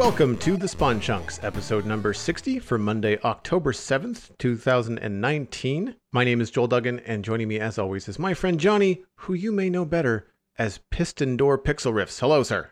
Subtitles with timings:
[0.00, 5.94] Welcome to the Spawn Chunks, episode number 60 for Monday, October 7th, 2019.
[6.10, 9.34] My name is Joel Duggan, and joining me as always is my friend Jonny, who
[9.34, 10.26] you may know better
[10.58, 12.18] as Piston Door Pixlriffs.
[12.18, 12.70] Hello, sir.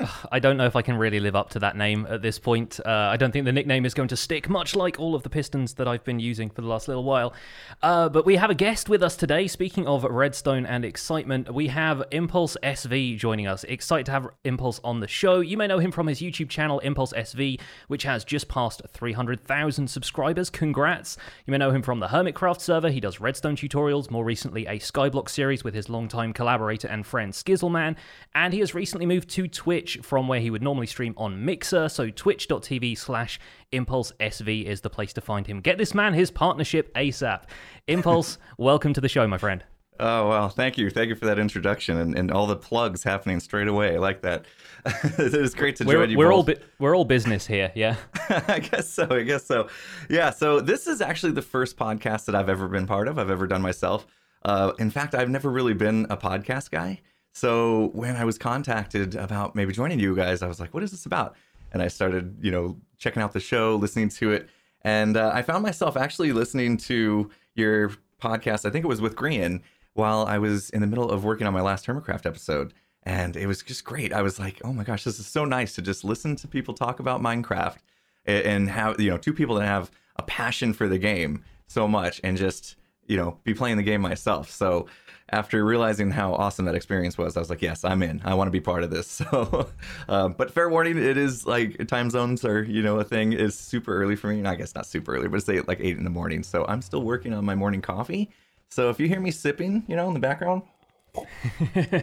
[0.32, 2.80] I don't know if I can really live up to that name at this point.
[2.84, 5.30] Uh, I don't think the nickname is going to stick, much like all of the
[5.30, 7.34] Pistons that I've been using for the last little while.
[7.82, 9.46] Uh, but we have a guest with us today.
[9.46, 13.64] Speaking of Redstone and excitement, we have Impulse SV joining us.
[13.64, 15.40] Excited to have Impulse on the show.
[15.40, 19.88] You may know him from his YouTube channel, Impulse SV, which has just passed 300,000
[19.88, 20.50] subscribers.
[20.50, 21.16] Congrats.
[21.46, 22.90] You may know him from the Hermitcraft server.
[22.90, 27.32] He does Redstone tutorials, more recently, a Skyblock series with his longtime collaborator and friend
[27.32, 27.96] Skizzleman.
[28.34, 31.88] And he has recently moved to Twitch from where he would normally stream on Mixer.
[31.88, 33.38] So twitch.tv slash
[33.70, 35.60] Impulse SV is the place to find him.
[35.60, 37.44] Get this man his partnership ASAP.
[37.86, 39.62] Impulse, welcome to the show, my friend.
[40.00, 43.38] Oh well, thank you, thank you for that introduction and, and all the plugs happening
[43.38, 43.94] straight away.
[43.94, 44.46] I like that.
[45.04, 46.18] it is great to we're, join you.
[46.18, 46.34] We're both.
[46.34, 47.94] all bu- we're all business here, yeah.
[48.48, 49.06] I guess so.
[49.08, 49.68] I guess so.
[50.08, 50.30] Yeah.
[50.30, 53.20] So this is actually the first podcast that I've ever been part of.
[53.20, 54.04] I've ever done myself.
[54.44, 57.02] Uh, in fact, I've never really been a podcast guy.
[57.32, 60.90] So when I was contacted about maybe joining you guys, I was like, "What is
[60.90, 61.36] this about?"
[61.72, 64.48] And I started, you know, checking out the show, listening to it,
[64.82, 68.64] and uh, I found myself actually listening to your podcast.
[68.66, 69.62] I think it was with Green,
[69.94, 72.72] while I was in the middle of working on my last Hermitcraft episode.
[73.02, 74.12] And it was just great.
[74.12, 76.74] I was like, oh my gosh, this is so nice to just listen to people
[76.74, 77.78] talk about Minecraft
[78.26, 82.20] and how, you know, two people that have a passion for the game so much
[82.22, 84.50] and just, you know, be playing the game myself.
[84.50, 84.86] So
[85.32, 88.20] after realizing how awesome that experience was, I was like, yes, I'm in.
[88.24, 89.20] I want to be part of this.
[89.30, 89.68] So,
[90.08, 93.54] uh, but fair warning, it is like time zones are, you know, a thing is
[93.54, 94.44] super early for me.
[94.46, 96.42] I guess not super early, but it's like eight in the morning.
[96.42, 98.30] So I'm still working on my morning coffee.
[98.70, 100.62] So if you hear me sipping, you know, in the background,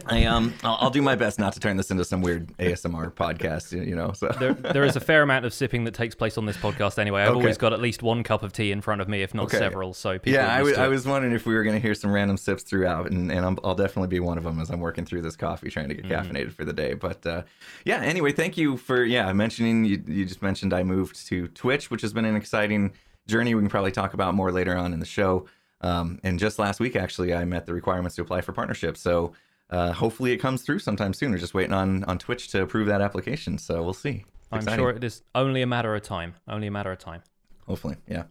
[0.08, 3.14] I um, I'll, I'll, do my best not to turn this into some weird ASMR
[3.14, 4.12] podcast, you know.
[4.14, 7.00] So there, there is a fair amount of sipping that takes place on this podcast
[7.00, 7.22] anyway.
[7.22, 7.40] I've okay.
[7.40, 9.58] always got at least one cup of tea in front of me, if not okay.
[9.58, 9.94] several.
[9.94, 12.38] So yeah, I, w- I was wondering if we were going to hear some random
[12.38, 15.22] sips throughout, and, and i will definitely be one of them as I'm working through
[15.22, 16.32] this coffee, trying to get mm-hmm.
[16.32, 16.94] caffeinated for the day.
[16.94, 17.44] But uh,
[17.86, 19.86] yeah, anyway, thank you for yeah mentioning.
[19.86, 22.94] You, you just mentioned I moved to Twitch, which has been an exciting
[23.28, 23.54] journey.
[23.56, 25.46] We can probably talk about more later on in the show.
[25.82, 28.98] Um, and just last week, actually, I met the requirements to apply for partnership.
[28.98, 29.34] So
[29.70, 31.32] uh, hopefully it comes through sometime soon.
[31.32, 33.58] We're just waiting on on Twitch to approve that application.
[33.58, 34.26] So we'll see.
[34.26, 34.80] It's I'm exciting.
[34.80, 36.36] sure it is only a matter of time.
[36.48, 37.22] Only a matter of time.
[37.68, 38.24] Hopefully, yeah.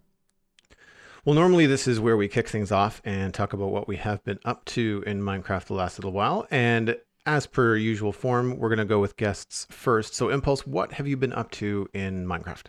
[1.25, 4.23] Well, normally this is where we kick things off and talk about what we have
[4.25, 6.47] been up to in Minecraft the last little while.
[6.53, 6.97] And
[7.27, 10.15] as per usual form, we're going to go with guests first.
[10.15, 12.67] So, Impulse, what have you been up to in Minecraft?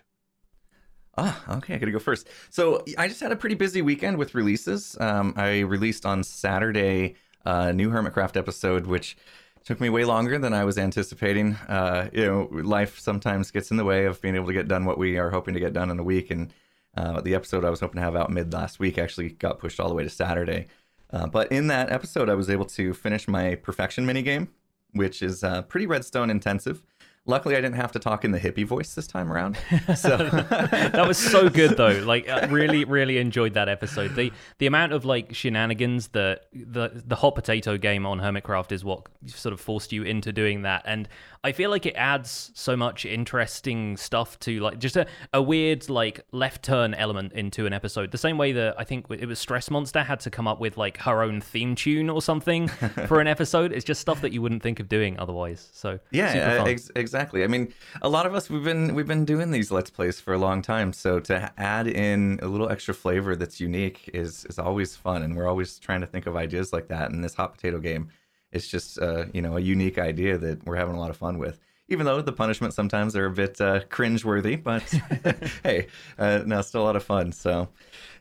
[1.17, 2.27] Ah, okay, I gotta go first.
[2.49, 4.95] So I just had a pretty busy weekend with releases.
[4.99, 9.17] Um, I released on Saturday a new Hermitcraft episode, which
[9.63, 11.55] took me way longer than I was anticipating.
[11.67, 14.85] Uh, you know, life sometimes gets in the way of being able to get done
[14.85, 16.29] what we are hoping to get done in a week.
[16.29, 16.53] And
[16.95, 19.79] uh, the episode I was hoping to have out mid last week actually got pushed
[19.79, 20.67] all the way to Saturday.
[21.11, 24.49] Uh, but in that episode, I was able to finish my perfection minigame,
[24.93, 26.83] which is uh, pretty redstone intensive.
[27.27, 29.57] Luckily, I didn't have to talk in the hippie voice this time around.
[29.95, 32.01] So that was so good, though.
[32.05, 34.15] Like, I really, really enjoyed that episode.
[34.15, 38.83] the The amount of like shenanigans that the the hot potato game on Hermitcraft is
[38.85, 41.07] what sort of forced you into doing that, and
[41.43, 45.89] I feel like it adds so much interesting stuff to like just a, a weird
[45.89, 48.11] like left turn element into an episode.
[48.11, 50.97] The same way that I think it was Stressmonster had to come up with like
[50.97, 52.67] her own theme tune or something
[53.07, 53.71] for an episode.
[53.71, 55.69] It's just stuff that you wouldn't think of doing otherwise.
[55.73, 57.43] So yeah, ex- exactly.
[57.43, 60.33] I mean, a lot of us we've been we've been doing these let's plays for
[60.33, 60.93] a long time.
[60.93, 65.35] So to add in a little extra flavor that's unique is is always fun, and
[65.35, 67.11] we're always trying to think of ideas like that.
[67.11, 68.09] And this hot potato game
[68.51, 71.37] it's just uh, you know a unique idea that we're having a lot of fun
[71.37, 71.59] with.
[71.89, 74.83] Even though the punishments sometimes are a bit uh, cringe-worthy, but
[75.63, 75.87] hey,
[76.19, 77.31] uh, no, still a lot of fun.
[77.31, 77.69] So,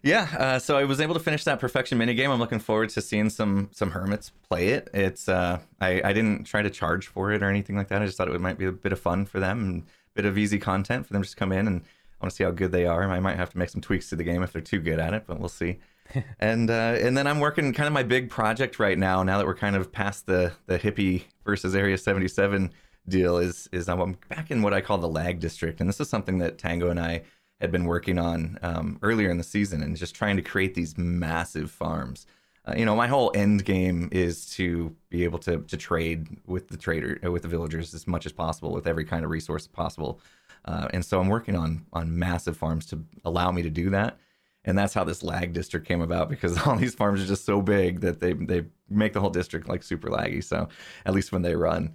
[0.03, 2.31] yeah, uh, so I was able to finish that perfection minigame.
[2.31, 4.89] I'm looking forward to seeing some some hermits play it.
[4.95, 8.03] It's uh, I I didn't try to charge for it or anything like that.
[8.03, 9.85] I just thought it might be a bit of fun for them and a
[10.15, 12.45] bit of easy content for them to just come in and I want to see
[12.45, 13.11] how good they are.
[13.11, 15.13] I might have to make some tweaks to the game if they're too good at
[15.13, 15.79] it, but we'll see.
[16.39, 19.23] and uh, and then I'm working kind of my big project right now.
[19.23, 22.73] Now that we're kind of past the the hippie versus Area 77
[23.09, 26.09] deal, is is I'm back in what I call the lag district, and this is
[26.09, 27.23] something that Tango and I
[27.61, 30.97] had been working on um, earlier in the season, and just trying to create these
[30.99, 32.27] massive farms.
[32.67, 36.69] Uh, you know, my whole end game is to be able to to trade with
[36.69, 39.67] the trader uh, with the villagers as much as possible with every kind of resource
[39.67, 40.21] possible.
[40.65, 44.19] Uh, and so I'm working on on massive farms to allow me to do that
[44.67, 47.63] and that's how this lag district came about because all these farms are just so
[47.63, 50.43] big that they they make the whole district like super laggy.
[50.45, 50.69] So
[51.07, 51.95] at least when they run.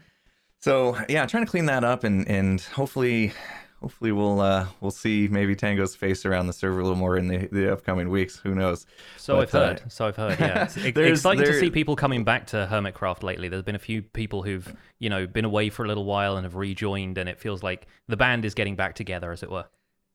[0.62, 3.34] So yeah, trying to clean that up and and hopefully
[3.82, 7.28] hopefully we'll uh, we'll see maybe Tango's face around the server a little more in
[7.28, 8.38] the, the upcoming weeks.
[8.38, 8.86] Who knows?
[9.18, 9.80] So But, I've heard.
[9.80, 10.40] uh, so I've heard.
[10.40, 13.50] Yeah, it's exciting to see people coming back to Hermitcraft lately.
[13.50, 16.46] There's been a few people who've you know been away for a little while and
[16.46, 19.66] have rejoined, and it feels like the band is getting back together, as it were.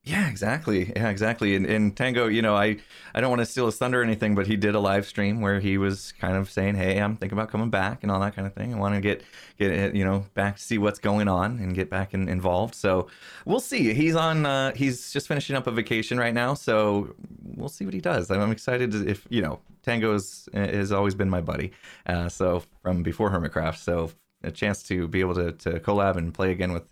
[0.07, 0.93] Yeah, exactly.
[0.95, 1.53] Yeah, exactly.
[1.53, 2.77] And, and Tango, you know, I,
[3.13, 5.41] I don't want to steal his thunder or anything, but he did a live stream
[5.41, 8.33] where he was kind of saying, "Hey, I'm thinking about coming back and all that
[8.33, 8.73] kind of thing.
[8.73, 9.21] I want to get
[9.59, 13.07] get you know back to see what's going on and get back in, involved." So
[13.43, 13.93] we'll see.
[13.93, 14.45] He's on.
[14.45, 17.13] Uh, he's just finishing up a vacation right now, so
[17.43, 18.31] we'll see what he does.
[18.31, 18.95] I'm excited.
[18.95, 21.73] If you know, Tango's has always been my buddy.
[22.05, 24.11] Uh, so from before Hermitcraft, so
[24.41, 26.85] a chance to be able to to collab and play again with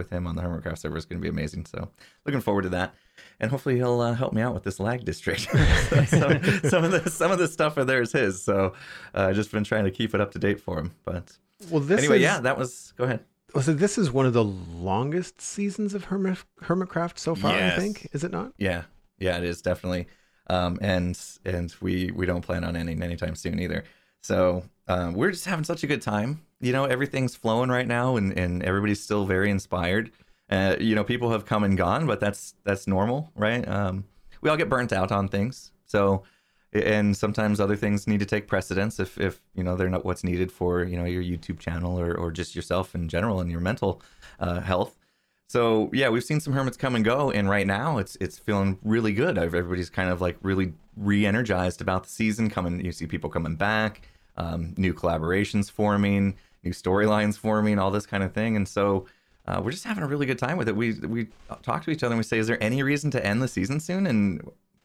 [0.00, 1.66] with him on the Hermitcraft server is going to be amazing.
[1.66, 1.88] So
[2.24, 2.94] looking forward to that,
[3.38, 5.42] and hopefully he'll uh, help me out with this lag district.
[6.08, 8.72] some, some of the some of the stuff there is his, so
[9.14, 10.92] uh, I've just been trying to keep it up to date for him.
[11.04, 11.36] But
[11.70, 12.94] Well, this anyway, is, yeah, that was.
[12.96, 13.20] Go ahead.
[13.54, 17.52] oh, So this is one of the longest seasons of Hermit, Hermitcraft so far.
[17.52, 17.74] Yes.
[17.74, 18.52] I think is it not?
[18.58, 18.84] Yeah,
[19.18, 20.06] yeah, it is definitely.
[20.48, 23.84] Um, and and we we don't plan on ending anytime soon either.
[24.22, 26.42] So um, we're just having such a good time.
[26.60, 30.10] You know, everything's flowing right now, and and everybody's still very inspired.
[30.50, 33.66] Uh, you know, people have come and gone, but that's that's normal, right?
[33.68, 34.04] Um,
[34.42, 36.24] we all get burnt out on things, so
[36.72, 40.22] and sometimes other things need to take precedence if if you know they're not what's
[40.22, 43.60] needed for you know your YouTube channel or or just yourself in general and your
[43.60, 44.02] mental
[44.38, 44.96] uh, health.
[45.48, 48.78] So yeah, we've seen some hermits come and go, and right now it's it's feeling
[48.82, 49.38] really good.
[49.38, 52.50] Everybody's kind of like really re-energized about the season.
[52.50, 54.02] Coming, you see people coming back,
[54.36, 59.06] um, new collaborations forming, new storylines forming, all this kind of thing, and so
[59.46, 60.76] uh, we're just having a really good time with it.
[60.76, 61.28] We we
[61.62, 63.80] talk to each other and we say, "Is there any reason to end the season
[63.80, 64.40] soon?" And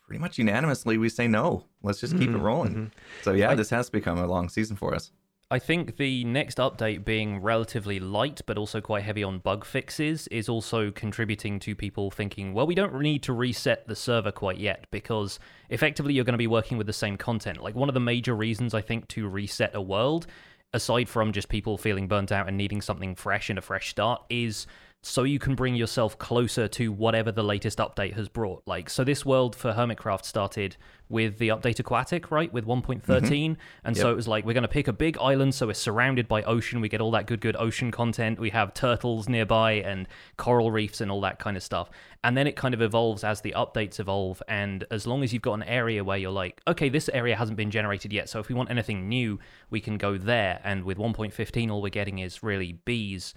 [0.08, 1.66] pretty much unanimously, we say no.
[1.84, 2.92] Let's just keep it rolling.
[3.24, 5.12] So yeah, this has become a long season for us.
[5.56, 10.28] I think the next update being relatively light but also quite heavy on bug fixes
[10.28, 14.58] is also contributing to people thinking, well, we don't need to reset the server quite
[14.58, 17.64] yet because effectively you're going to be working with the same content.
[17.64, 20.28] Like one of the major reasons I think to reset a world,
[20.74, 24.24] aside from just people feeling burnt out and needing something fresh and a fresh start,
[24.30, 24.68] is
[25.08, 28.64] so you can bring yourself closer to whatever the latest update has brought.
[28.66, 30.78] Like, so this world for Hermitcraft started
[31.10, 32.52] with the update Aquatic, right?
[32.52, 33.04] With 1.13.
[33.04, 33.54] Mm-hmm.
[33.84, 36.28] And so it was like, we're going to pick a big island, so we're surrounded
[36.28, 36.82] by ocean.
[36.82, 38.40] We get all that good, good ocean content.
[38.40, 40.08] We have turtles nearby and
[40.38, 41.92] coral reefs and all that kind of stuff.
[42.24, 44.42] And then it kind of evolves as the updates evolve.
[44.48, 47.58] And as long as you've got an area where you're like, okay, this area hasn't
[47.58, 48.28] been generated yet.
[48.28, 50.62] So if we want anything new, we can go there.
[50.64, 53.36] And with 1.15, all we're getting is really bees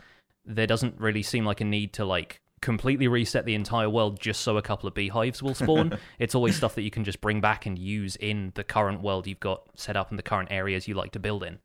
[0.48, 4.40] there doesn't really seem like a need to like completely reset the entire world just
[4.40, 5.96] so a couple of beehives will spawn.
[6.18, 9.26] it's always stuff that you can just bring back and use in the current world
[9.26, 11.58] you've got set up in the current areas you like to build in.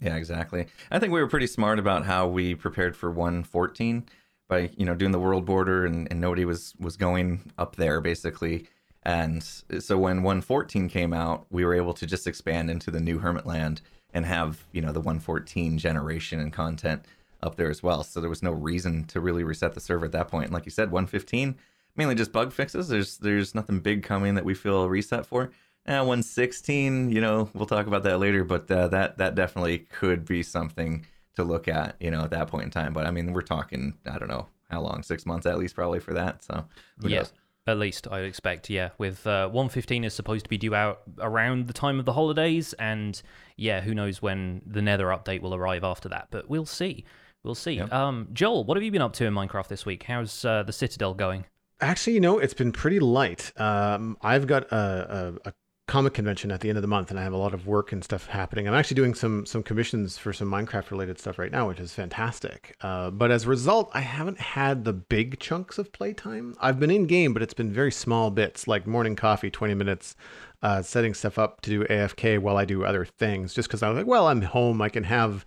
[0.00, 0.66] Yeah, exactly.
[0.90, 4.06] I think we were pretty smart about how we prepared for 114
[4.48, 8.00] by you know doing the world border and, and nobody was was going up there
[8.00, 8.66] basically.
[9.02, 9.42] And
[9.78, 13.46] so when 114 came out, we were able to just expand into the new Hermit
[13.46, 13.80] Land
[14.12, 17.04] and have you know the 114 generation and content
[17.46, 18.02] up there as well.
[18.02, 20.46] So there was no reason to really reset the server at that point.
[20.46, 21.56] And like you said, 115
[21.96, 22.88] mainly just bug fixes.
[22.88, 25.50] There's there's nothing big coming that we feel a reset for.
[25.86, 30.24] Uh, 116, you know, we'll talk about that later, but uh, that that definitely could
[30.24, 31.06] be something
[31.36, 32.92] to look at, you know, at that point in time.
[32.92, 36.00] But I mean, we're talking, I don't know how long, six months at least, probably
[36.00, 36.42] for that.
[36.42, 36.64] So
[37.00, 37.32] who yeah, knows?
[37.68, 38.68] at least I would expect.
[38.68, 42.14] Yeah, with uh, 115 is supposed to be due out around the time of the
[42.14, 43.20] holidays, and
[43.56, 47.04] yeah, who knows when the Nether update will arrive after that, but we'll see.
[47.46, 47.80] We'll see.
[47.80, 50.02] Um, Joel, what have you been up to in Minecraft this week?
[50.02, 51.44] How's uh, the Citadel going?
[51.80, 53.52] Actually, you know, it's been pretty light.
[53.56, 55.52] Um, I've got a, a, a
[55.86, 57.92] comic convention at the end of the month, and I have a lot of work
[57.92, 58.66] and stuff happening.
[58.66, 61.94] I'm actually doing some some commissions for some Minecraft related stuff right now, which is
[61.94, 62.74] fantastic.
[62.80, 66.56] Uh, but as a result, I haven't had the big chunks of playtime.
[66.60, 70.16] I've been in game, but it's been very small bits, like morning coffee, 20 minutes,
[70.62, 73.54] uh, setting stuff up to do AFK while I do other things.
[73.54, 75.46] Just because I was like, well, I'm home, I can have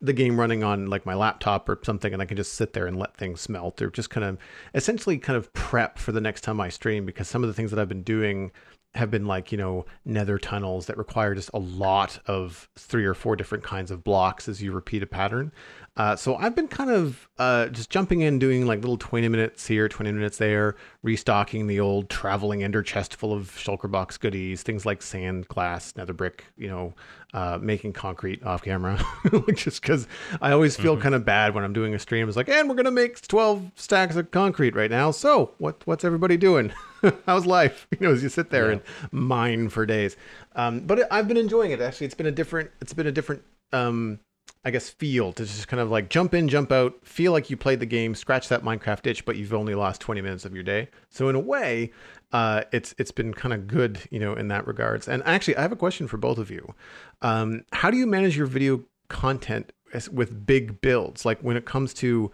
[0.00, 2.86] the game running on like my laptop or something and I can just sit there
[2.86, 4.38] and let things smelt or just kind of
[4.74, 7.70] essentially kind of prep for the next time I stream because some of the things
[7.70, 8.52] that I've been doing
[8.94, 13.14] have been like, you know, nether tunnels that require just a lot of three or
[13.14, 15.52] four different kinds of blocks as you repeat a pattern.
[15.96, 19.64] Uh, so I've been kind of uh, just jumping in, doing like little 20 minutes
[19.66, 20.74] here, 20 minutes there,
[21.04, 25.94] restocking the old traveling ender chest full of shulker box goodies, things like sand, glass,
[25.96, 26.94] nether brick, you know,
[27.32, 29.00] uh, making concrete off camera,
[29.54, 30.08] just because
[30.40, 32.26] I always feel kind of bad when I'm doing a stream.
[32.26, 35.12] It's like, and we're gonna make 12 stacks of concrete right now.
[35.12, 36.72] So what what's everybody doing?
[37.26, 37.86] How's life?
[37.98, 38.80] You know, as you sit there and
[39.12, 40.16] mine for days.
[40.56, 41.80] Um, but I've been enjoying it.
[41.80, 42.70] Actually, it's been a different.
[42.80, 44.18] It's been a different um,
[44.64, 47.56] I guess, feel to just kind of like jump in, jump out, feel like you
[47.56, 50.62] played the game, scratch that Minecraft itch, but you've only lost 20 minutes of your
[50.62, 50.88] day.
[51.10, 51.92] So in a way,
[52.32, 55.06] uh, it's it's been kind of good, you know, in that regards.
[55.06, 56.74] And actually, I have a question for both of you.
[57.22, 59.72] Um, how do you manage your video content
[60.10, 61.24] with big builds?
[61.24, 62.32] Like when it comes to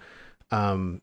[0.51, 1.03] um,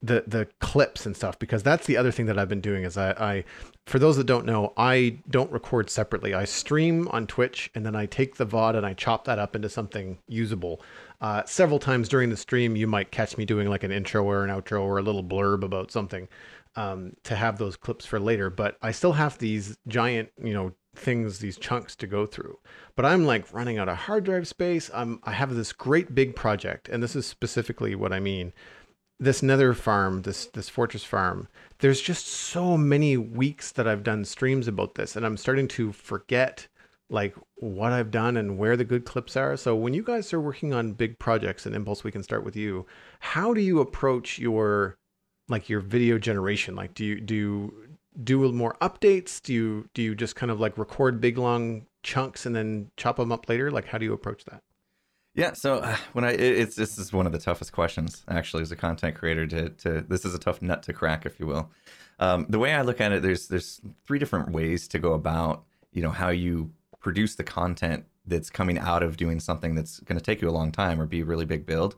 [0.00, 2.96] the the clips and stuff because that's the other thing that I've been doing is
[2.96, 3.44] I, I
[3.84, 6.34] for those that don't know I don't record separately.
[6.34, 9.56] I stream on Twitch and then I take the VOD and I chop that up
[9.56, 10.80] into something usable.
[11.20, 14.44] Uh, several times during the stream you might catch me doing like an intro or
[14.44, 16.28] an outro or a little blurb about something
[16.76, 20.72] um, to have those clips for later but I still have these giant you know
[20.94, 22.58] things these chunks to go through.
[22.94, 24.90] But i'm like running out of hard drive space.
[24.94, 28.52] I'm i have this great big project and this is specifically what i mean
[29.20, 31.48] this nether farm, this this fortress farm,
[31.78, 35.92] there's just so many weeks that I've done streams about this, and I'm starting to
[35.92, 36.68] forget
[37.10, 39.56] like what I've done and where the good clips are.
[39.56, 42.54] So when you guys are working on big projects and Impulse, we can start with
[42.56, 42.86] you.
[43.20, 44.98] How do you approach your
[45.48, 46.76] like your video generation?
[46.76, 47.74] Like do you do you
[48.22, 49.40] do more updates?
[49.42, 53.16] Do you do you just kind of like record big long chunks and then chop
[53.16, 53.70] them up later?
[53.70, 54.62] Like how do you approach that?
[55.38, 58.72] Yeah, so uh, when I it's this is one of the toughest questions actually as
[58.72, 61.70] a content creator to to this is a tough nut to crack if you will.
[62.18, 65.62] Um, the way I look at it, there's there's three different ways to go about
[65.92, 70.18] you know how you produce the content that's coming out of doing something that's going
[70.18, 71.94] to take you a long time or be a really big build.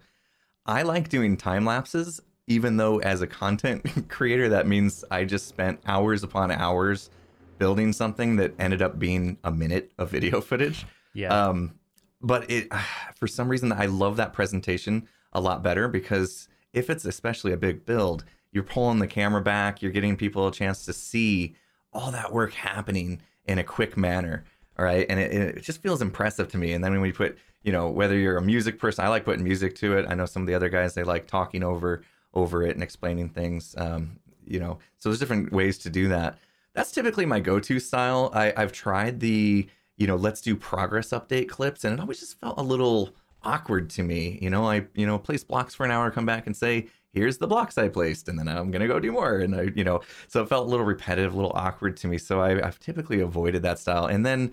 [0.67, 5.49] I like doing time lapses, even though as a content creator that means I just
[5.49, 7.09] spent hours upon hours
[7.57, 10.85] building something that ended up being a minute of video footage.
[11.15, 11.29] Yeah.
[11.29, 11.80] Um,
[12.21, 12.69] but it
[13.15, 17.57] for some reason I love that presentation a lot better because if it's especially a
[17.57, 21.55] big build, you're pulling the camera back, you're getting people a chance to see
[21.93, 24.45] all that work happening in a quick manner.
[24.79, 25.07] All right.
[25.09, 26.73] And it, it just feels impressive to me.
[26.73, 29.45] And then when we put, you know, whether you're a music person, I like putting
[29.45, 30.07] music to it.
[30.09, 33.29] I know some of the other guys, they like talking over over it and explaining
[33.29, 33.75] things.
[33.77, 36.39] Um, you know, so there's different ways to do that.
[36.75, 38.31] That's typically my go-to style.
[38.33, 39.69] I, I've tried the
[40.01, 41.85] you know, let's do progress update clips.
[41.85, 43.11] And it always just felt a little
[43.43, 44.39] awkward to me.
[44.41, 47.37] You know, I, you know, place blocks for an hour, come back and say, here's
[47.37, 49.41] the blocks I placed, and then I'm gonna go do more.
[49.41, 52.17] And I, you know, so it felt a little repetitive, a little awkward to me.
[52.17, 54.07] So I, I've typically avoided that style.
[54.07, 54.53] And then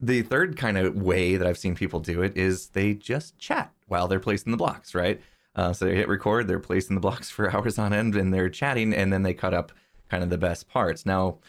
[0.00, 3.70] the third kind of way that I've seen people do it is they just chat
[3.88, 5.20] while they're placing the blocks, right?
[5.54, 8.48] Uh, so they hit record, they're placing the blocks for hours on end, and they're
[8.48, 9.70] chatting, and then they cut up
[10.08, 11.04] kind of the best parts.
[11.04, 11.40] Now,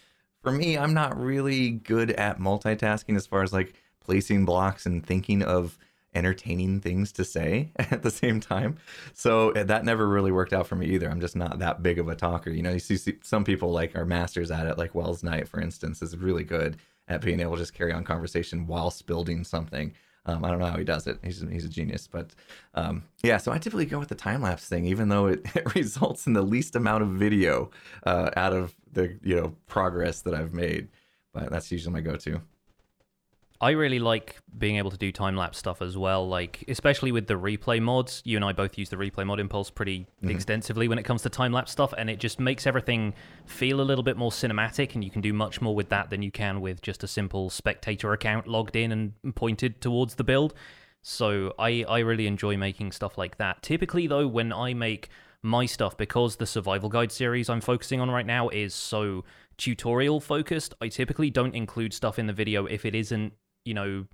[0.50, 5.06] for me, I'm not really good at multitasking as far as like placing blocks and
[5.06, 5.77] thinking of
[6.15, 8.77] entertaining things to say at the same time.
[9.13, 11.08] So eh, that never really worked out for me either.
[11.08, 12.50] I'm just not that big of a talker.
[12.50, 15.62] You know, you see, see some people like are masters at it, like Welsknight, for
[15.62, 16.77] instance, is really good
[17.08, 19.94] at being able to just carry on conversation whilst building something.
[20.29, 21.19] Um, I don't know how he does it.
[21.24, 22.31] He's he's a genius, but
[22.75, 23.38] um, yeah.
[23.38, 26.33] So I typically go with the time lapse thing, even though it, it, results in
[26.33, 27.71] the least amount of video
[28.05, 30.88] uh, out of the you know progress that I've made.
[31.33, 32.41] But that's usually my go-to.
[33.62, 36.28] I really like being able to do time lapse stuff as well.
[36.28, 38.22] Like, especially with the replay mods.
[38.24, 40.30] You and I both use the replay mod impulse pretty mm-hmm.
[40.30, 43.13] extensively when it comes to time lapse stuff, and it just makes everything
[43.46, 44.96] feel a little bit more cinematic.
[44.96, 47.50] And you can do much more with that than you can with just a simple
[47.50, 50.54] spectator account logged in and pointed towards the build.
[51.01, 53.62] So I I really enjoy making stuff like that.
[53.62, 55.10] Typically, though, when I make
[55.42, 59.24] my stuff, because the survival guide series I'm focusing on right now is so
[59.58, 63.34] tutorial focused, I typically don't include stuff in the video if it isn't
[63.66, 64.06] you know,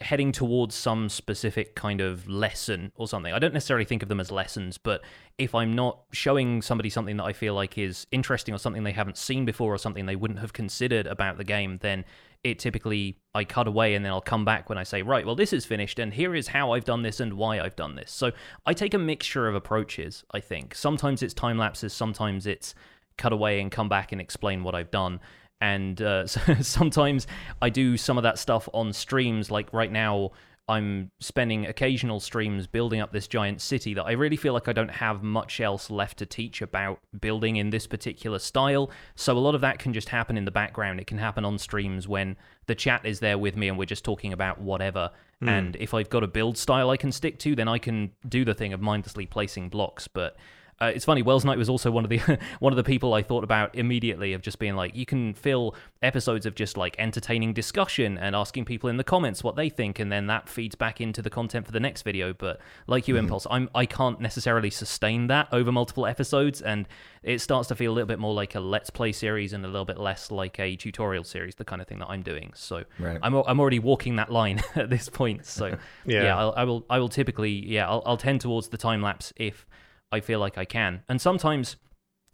[0.00, 3.34] heading towards some specific kind of lesson or something.
[3.34, 5.02] I don't necessarily think of them as lessons, but
[5.36, 8.92] if I'm not showing somebody something that I feel like is interesting or something they
[8.92, 12.06] haven't seen before or something they wouldn't have considered about the game, then
[12.42, 15.36] it typically I cut away and then I'll come back when I say, right, well,
[15.36, 18.10] this is finished and here is how I've done this and why I've done this.
[18.10, 18.32] So
[18.64, 20.74] I take a mixture of approaches, I think.
[20.74, 22.74] Sometimes it's time lapses, sometimes it's
[23.18, 25.20] cut away and come back and explain what I've done
[25.60, 26.26] and uh,
[26.60, 27.26] sometimes
[27.60, 29.50] I do some of that stuff on streams.
[29.50, 30.32] Like right now,
[30.70, 34.72] I'm spending occasional streams building up this giant city that I really feel like I
[34.72, 38.88] don't have much else left to teach about building in this particular style.
[39.16, 41.00] So a lot of that can just happen in the background.
[41.00, 42.36] It can happen on streams when
[42.66, 45.10] the chat is there with me and we're just talking about whatever.
[45.42, 45.48] Mm.
[45.48, 48.44] And if I've got a build style I can stick to, then I can do
[48.44, 50.06] the thing of mindlessly placing blocks.
[50.06, 50.36] But
[50.80, 51.22] Uh, it's funny.
[51.22, 52.18] Welsknight was also one of the
[52.58, 55.74] one of the people I thought about immediately of just being like, you can fill
[56.02, 59.98] episodes of just like entertaining discussion and asking people in the comments what they think,
[59.98, 62.32] and then that feeds back into the content for the next video.
[62.32, 63.24] But like you, mm-hmm.
[63.24, 66.88] Impulse, I'm I can't necessarily sustain that over multiple episodes, and
[67.22, 69.68] it starts to feel a little bit more like a let's play series and a
[69.68, 72.52] little bit less like a tutorial series, the kind of thing that I'm doing.
[72.54, 73.18] So right.
[73.22, 75.44] I'm I'm already walking that line at this point.
[75.44, 75.66] So
[76.06, 79.02] yeah, yeah I'll, I will I will typically yeah I'll, I'll tend towards the time
[79.02, 79.66] lapse if
[80.12, 81.02] I feel like I can.
[81.08, 81.76] And sometimes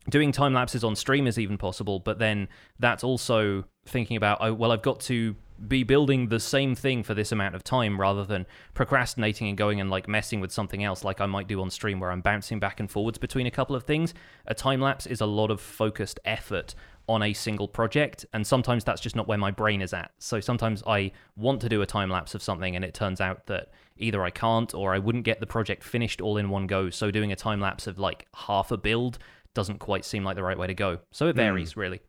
[0.09, 4.55] doing time lapses on stream is even possible, but then that's also thinking about, oh,
[4.55, 5.37] well, I've got to
[5.69, 9.81] be building the same thing for this amount of time rather than procrastinating and going
[9.81, 12.61] and like messing with something else like I might do on stream where I'm bouncing
[12.61, 14.13] back and forwards between a couple of things.
[14.47, 16.75] A time lapse is a lot of focused effort
[17.09, 20.13] on a single project and sometimes that's just not where my brain is at.
[20.19, 23.47] So sometimes I want to do a time lapse of something and it turns out
[23.47, 26.91] that either I can't or I wouldn't get the project finished all in one go.
[26.91, 29.19] So doing a time lapse of like half a build
[29.55, 30.99] doesn't quite seem like the right way to go.
[31.11, 31.39] So it hmm.
[31.39, 31.77] varies mm.
[31.77, 32.01] really.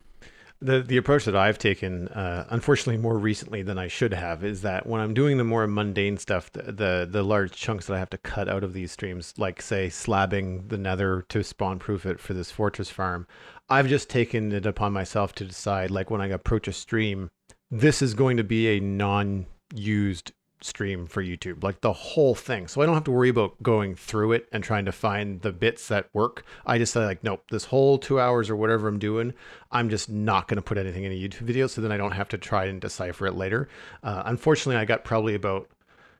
[0.59, 4.63] The the approach that I've taken, uh, unfortunately, more recently than I should have, is
[4.63, 7.99] that when I'm doing the more mundane stuff, the, the, the large chunks that I
[7.99, 12.07] have to cut out of these streams, like say slabbing the Nether to spawn proof
[12.07, 13.27] it for this fortress farm,
[13.69, 17.29] I've just taken it upon myself to decide, like when I approach a stream,
[17.69, 20.31] this is going to be a non used
[20.61, 22.67] stream for YouTube, like the whole thing.
[22.67, 25.51] So I don't have to worry about going through it and trying to find the
[25.51, 26.45] bits that work.
[26.65, 29.33] I just say like, nope, this whole two hours or whatever I'm doing,
[29.71, 31.67] I'm just not going to put anything in a YouTube video.
[31.67, 33.69] So then I don't have to try and decipher it later.
[34.03, 35.69] Uh, unfortunately, I got probably about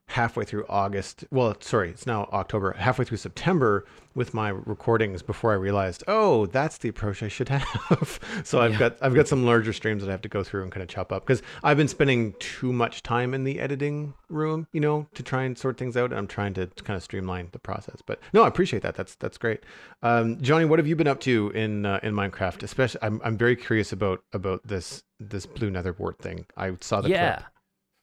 [0.07, 1.25] halfway through August.
[1.31, 3.85] Well, sorry, it's now October, halfway through September
[4.15, 8.19] with my recordings before I realized, oh, that's the approach I should have.
[8.43, 8.79] so I've yeah.
[8.79, 10.89] got I've got some larger streams that I have to go through and kind of
[10.89, 15.07] chop up because I've been spending too much time in the editing room, you know,
[15.13, 16.11] to try and sort things out.
[16.11, 18.01] And I'm trying to kind of streamline the process.
[18.05, 18.95] But no, I appreciate that.
[18.95, 19.63] That's that's great.
[20.01, 22.63] Um, Jonny, what have you been up to in uh, in Minecraft?
[22.63, 26.45] Especially, I'm I'm very curious about about this this blue nether wart thing.
[26.55, 27.35] I saw the yeah.
[27.35, 27.45] clip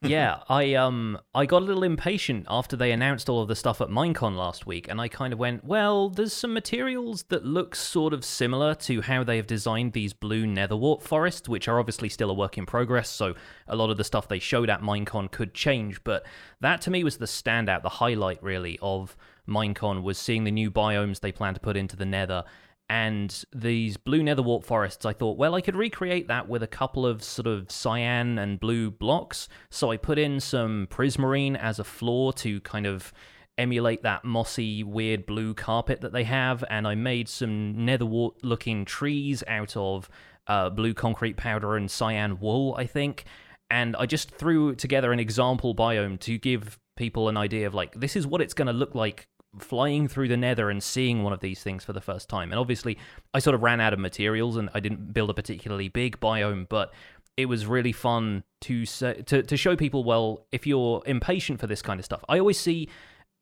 [0.04, 3.80] yeah, I um I got a little impatient after they announced all of the stuff
[3.80, 7.74] at Minecon last week, and I kind of went, well, there's some materials that look
[7.74, 12.08] sort of similar to how they have designed these blue netherwart forests, which are obviously
[12.08, 13.08] still a work in progress.
[13.08, 13.34] So
[13.66, 16.24] a lot of the stuff they showed at Minecon could change, but
[16.60, 19.16] that to me was the standout, the highlight really of
[19.48, 22.44] Minecon was seeing the new biomes they plan to put into the Nether
[22.88, 27.06] and these blue netherwart forests, I thought, well, I could recreate that with a couple
[27.06, 29.48] of sort of cyan and blue blocks.
[29.70, 33.12] So I put in some prismarine as a floor to kind of
[33.56, 38.84] emulate that mossy, weird blue carpet that they have, and I made some netherwart looking
[38.84, 40.10] trees out of
[40.46, 43.24] uh, blue concrete powder and cyan wool, I think.
[43.70, 47.94] And I just threw together an example biome to give people an idea of like,
[47.94, 49.26] this is what it's going to look like
[49.58, 52.50] flying through the nether and seeing one of these things for the first time.
[52.50, 52.98] And obviously,
[53.32, 56.68] I sort of ran out of materials and I didn't build a particularly big biome,
[56.68, 56.92] but
[57.36, 60.04] it was really fun to to to show people.
[60.04, 62.88] Well, if you're impatient for this kind of stuff, I always see.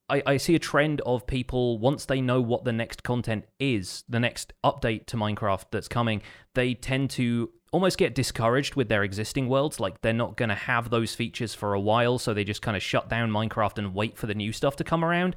[0.08, 4.04] I, I see a trend of people once they know what the next content is,
[4.08, 6.22] the next update to Minecraft that's coming,
[6.54, 9.80] they tend to almost get discouraged with their existing worlds.
[9.80, 12.76] Like they're not going to have those features for a while, so they just kind
[12.76, 15.34] of shut down Minecraft and wait for the new stuff to come around.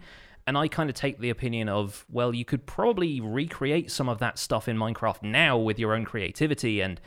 [0.47, 4.19] And I kind of take the opinion of, well, you could probably recreate some of
[4.19, 7.01] that stuff in Minecraft now with your own creativity and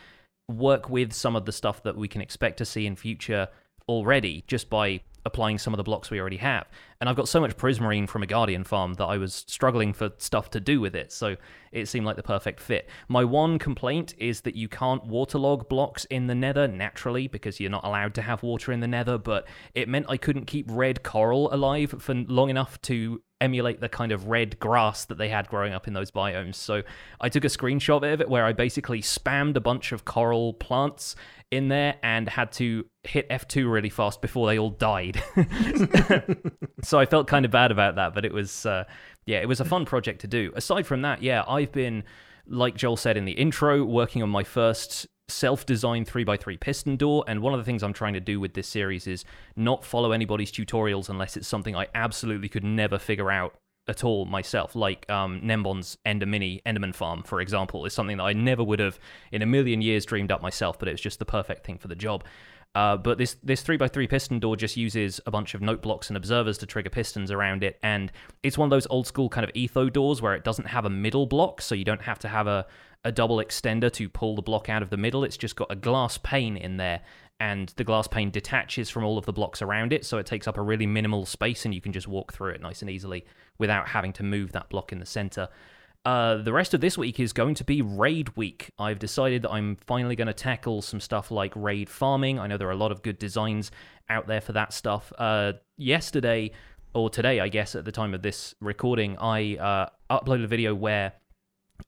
[0.48, 3.48] work with some of the stuff that we can expect to see in future
[3.88, 6.66] already just by applying some of the blocks we already have.
[7.01, 10.11] And I've got so much prismarine from a Guardian farm that I was struggling for
[10.18, 11.37] stuff to do with it, so
[11.70, 12.88] it seemed like the perfect fit.
[13.09, 17.70] My one complaint is that you can't waterlog blocks in the nether naturally because you're
[17.70, 21.03] not allowed to have water in the nether, but it meant I couldn't keep red
[21.03, 25.48] coral alive for long enough to emulate the kind of red grass that they had
[25.48, 26.57] growing up in those biomes.
[26.57, 26.83] So
[27.20, 31.14] I took a screenshot of it where I basically spammed a bunch of coral plants
[31.51, 35.22] in there and had to hit F2 really fast before they all died.
[36.83, 38.85] so I felt kind of bad about that, but it was uh,
[39.27, 40.53] yeah, it was a fun project to do.
[40.57, 42.05] Aside from that, yeah, I've been
[42.46, 47.41] like Joel said in the intro, working on my first self-designed 3x3 piston door and
[47.41, 49.25] one of the things i'm trying to do with this series is
[49.57, 53.55] not follow anybody's tutorials unless it's something i absolutely could never figure out
[53.88, 58.25] at all myself like um, nembon's ender mini enderman farm for example is something that
[58.25, 58.99] i never would have
[59.31, 61.88] in a million years dreamed up myself but it was just the perfect thing for
[61.88, 62.25] the job
[62.74, 65.83] uh, but this this three x three piston door just uses a bunch of note
[65.83, 69.28] blocks and observers to trigger pistons around it, and it's one of those old school
[69.28, 72.18] kind of etho doors where it doesn't have a middle block, so you don't have
[72.18, 72.66] to have a
[73.04, 75.22] a double extender to pull the block out of the middle.
[75.24, 77.00] It's just got a glass pane in there,
[77.40, 80.48] and the glass pane detaches from all of the blocks around it, so it takes
[80.48, 83.24] up a really minimal space, and you can just walk through it nice and easily
[83.59, 85.48] without having to move that block in the center.
[86.04, 88.70] Uh, the rest of this week is going to be raid week.
[88.78, 92.38] I've decided that I'm finally going to tackle some stuff like raid farming.
[92.38, 93.70] I know there are a lot of good designs
[94.08, 95.12] out there for that stuff.
[95.18, 96.52] Uh, yesterday,
[96.94, 100.74] or today, I guess, at the time of this recording, I uh, uploaded a video
[100.74, 101.12] where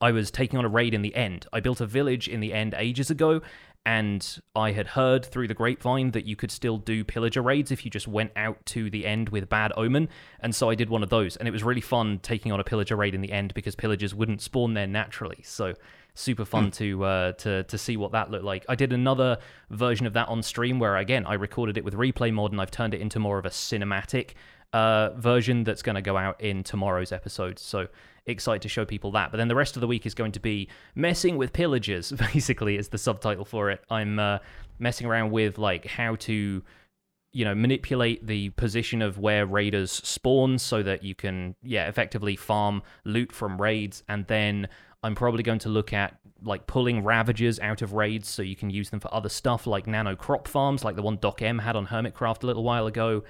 [0.00, 1.46] I was taking on a raid in the end.
[1.52, 3.42] I built a village in the end ages ago,
[3.86, 7.84] and I had heard through the grapevine that you could still do pillager raids if
[7.84, 10.08] you just went out to the end with bad omen,
[10.40, 12.64] and so I did one of those, and it was really fun taking on a
[12.64, 15.40] pillager raid in the end because pillagers wouldn't spawn there naturally.
[15.42, 15.74] So
[16.14, 16.74] super fun mm.
[16.74, 18.64] to uh, to to see what that looked like.
[18.68, 19.38] I did another
[19.70, 22.70] version of that on stream where again I recorded it with replay mod and I've
[22.70, 24.34] turned it into more of a cinematic
[24.72, 27.58] uh, version that's going to go out in tomorrow's episode.
[27.58, 27.88] So
[28.26, 29.30] excited to show people that.
[29.30, 32.12] But then the rest of the week is going to be messing with pillagers.
[32.32, 33.82] Basically, is the subtitle for it.
[33.90, 34.38] I'm uh,
[34.78, 36.62] messing around with like how to
[37.32, 42.34] you know manipulate the position of where raiders spawn so that you can yeah effectively
[42.34, 44.66] farm loot from raids and then
[45.04, 48.68] i'm probably going to look at like pulling ravagers out of raids so you can
[48.68, 51.76] use them for other stuff like nano crop farms like the one doc m had
[51.76, 53.22] on hermitcraft a little while ago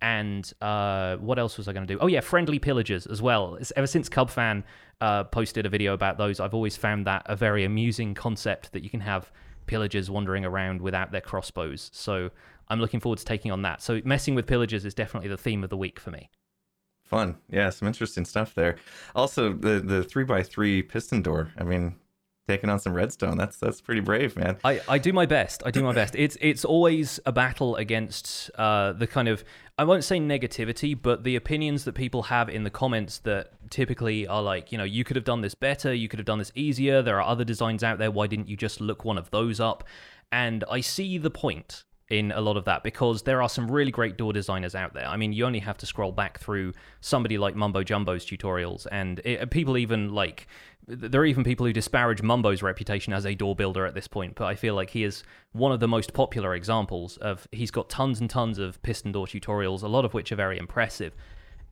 [0.00, 1.98] and uh, what else was I going to do?
[2.00, 3.56] Oh yeah, friendly pillagers as well.
[3.56, 4.62] It's, ever since Cubfan
[5.00, 8.82] uh, posted a video about those, I've always found that a very amusing concept that
[8.82, 9.30] you can have
[9.66, 11.90] pillagers wandering around without their crossbows.
[11.92, 12.30] So
[12.68, 13.82] I'm looking forward to taking on that.
[13.82, 16.30] So messing with pillagers is definitely the theme of the week for me.
[17.04, 18.76] Fun, yeah, some interesting stuff there.
[19.14, 21.50] Also, the the three by three piston door.
[21.56, 21.96] I mean,
[22.48, 23.36] taking on some redstone.
[23.36, 24.56] That's that's pretty brave, man.
[24.64, 25.62] I, I do my best.
[25.64, 26.16] I do my best.
[26.16, 29.44] It's it's always a battle against uh, the kind of
[29.78, 34.26] I won't say negativity, but the opinions that people have in the comments that typically
[34.26, 36.50] are like, you know, you could have done this better, you could have done this
[36.54, 37.02] easier.
[37.02, 38.10] There are other designs out there.
[38.10, 39.84] Why didn't you just look one of those up?
[40.32, 43.90] And I see the point in a lot of that because there are some really
[43.90, 45.06] great door designers out there.
[45.06, 49.20] I mean, you only have to scroll back through somebody like Mumbo Jumbo's tutorials, and
[49.24, 50.46] it, people even like
[50.88, 54.34] there are even people who disparage Mumbo's reputation as a door builder at this point,
[54.34, 55.22] but I feel like he is
[55.52, 59.26] one of the most popular examples of he's got tons and tons of piston door
[59.26, 61.14] tutorials, a lot of which are very impressive.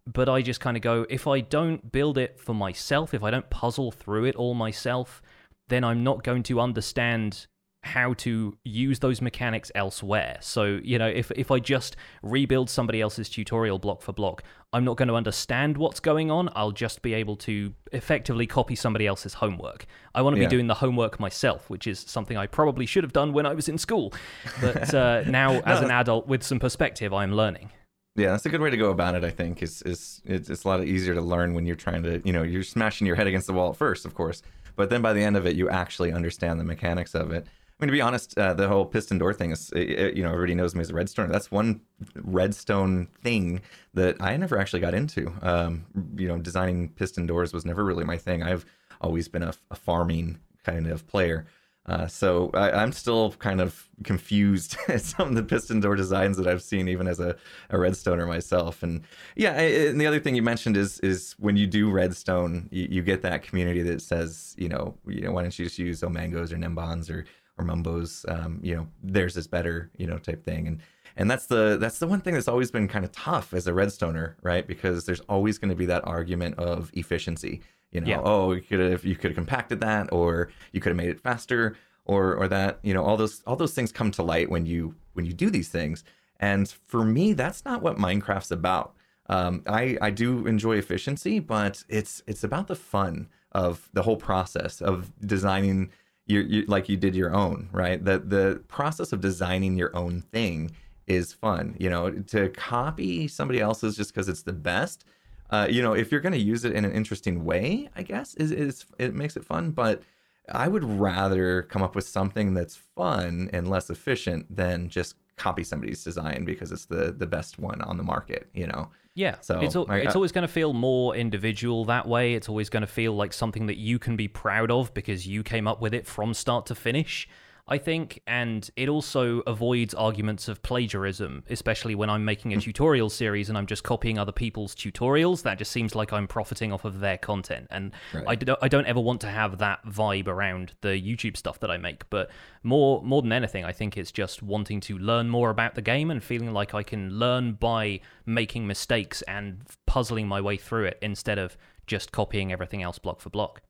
[0.06, 3.30] But I just kind of go, if I don't build it for myself, if I
[3.30, 5.22] don't puzzle through it all myself,
[5.68, 7.46] then I'm not going to understand
[7.86, 10.38] how to use those mechanics elsewhere.
[10.40, 14.84] So, you know, if if I just rebuild somebody else's tutorial block for block, I'm
[14.84, 16.50] not going to understand what's going on.
[16.54, 19.86] I'll just be able to effectively copy somebody else's homework.
[20.14, 20.48] I want to yeah.
[20.48, 23.54] be doing the homework myself, which is something I probably should have done when I
[23.54, 24.12] was in school.
[24.60, 27.70] But uh, now, no, as an adult with some perspective, I'm learning.
[28.16, 29.24] Yeah, that's a good way to go about it.
[29.24, 32.20] I think is is it's, it's a lot easier to learn when you're trying to,
[32.24, 34.42] you know, you're smashing your head against the wall at first, of course,
[34.74, 37.46] but then by the end of it, you actually understand the mechanics of it.
[37.78, 40.54] I mean, to be honest, uh, the whole piston door thing is, you know, everybody
[40.54, 41.28] knows me as a redstone.
[41.28, 41.82] That's one
[42.16, 43.60] redstone thing
[43.92, 45.34] that I never actually got into.
[45.42, 45.84] Um,
[46.16, 48.42] you know, designing piston doors was never really my thing.
[48.42, 48.64] I've
[49.02, 51.46] always been a, a farming kind of player.
[51.84, 56.36] Uh, so I, am still kind of confused at some of the piston door designs
[56.36, 57.36] that I've seen, even as a,
[57.70, 58.82] a redstoner myself.
[58.82, 59.02] And
[59.36, 62.88] yeah, I, and the other thing you mentioned is is when you do redstone, you,
[62.90, 66.00] you, get that community that says, you know, you know, why don't you just use
[66.00, 67.24] ilmangos or Nimbons or
[67.58, 70.66] or Mumbos, um, you know, theirs is better, you know, type thing.
[70.66, 70.80] And
[71.16, 73.72] and that's the that's the one thing that's always been kind of tough as a
[73.72, 74.66] redstoner, right?
[74.66, 77.62] Because there's always going to be that argument of efficiency.
[77.92, 78.20] You know, yeah.
[78.22, 81.20] oh, you could have you could have compacted that, or you could have made it
[81.20, 82.78] faster, or or that.
[82.82, 85.50] You know, all those all those things come to light when you when you do
[85.50, 86.04] these things.
[86.38, 88.94] And for me, that's not what Minecraft's about.
[89.28, 94.16] Um, I I do enjoy efficiency, but it's it's about the fun of the whole
[94.16, 95.90] process of designing
[96.26, 98.04] you, you like you did your own, right?
[98.04, 100.72] The the process of designing your own thing
[101.06, 101.76] is fun.
[101.78, 105.04] You know, to copy somebody else's just because it's the best.
[105.50, 108.34] Uh, you know, if you're going to use it in an interesting way, I guess
[108.34, 109.70] is is it makes it fun.
[109.70, 110.02] But
[110.50, 115.62] I would rather come up with something that's fun and less efficient than just copy
[115.62, 118.48] somebody's design because it's the the best one on the market.
[118.54, 118.90] You know.
[119.14, 122.34] Yeah, so it's al- it's uh, always going to feel more individual that way.
[122.34, 125.42] It's always going to feel like something that you can be proud of because you
[125.42, 127.26] came up with it from start to finish.
[127.68, 132.60] I think, and it also avoids arguments of plagiarism, especially when I'm making a hmm.
[132.60, 135.42] tutorial series and I'm just copying other people's tutorials.
[135.42, 138.24] That just seems like I'm profiting off of their content, and right.
[138.28, 141.70] I, don't, I don't ever want to have that vibe around the YouTube stuff that
[141.70, 142.08] I make.
[142.08, 142.30] But
[142.62, 146.12] more, more than anything, I think it's just wanting to learn more about the game
[146.12, 150.98] and feeling like I can learn by making mistakes and puzzling my way through it
[151.02, 151.56] instead of
[151.88, 153.62] just copying everything else block for block.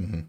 [0.00, 0.20] Mm-hmm.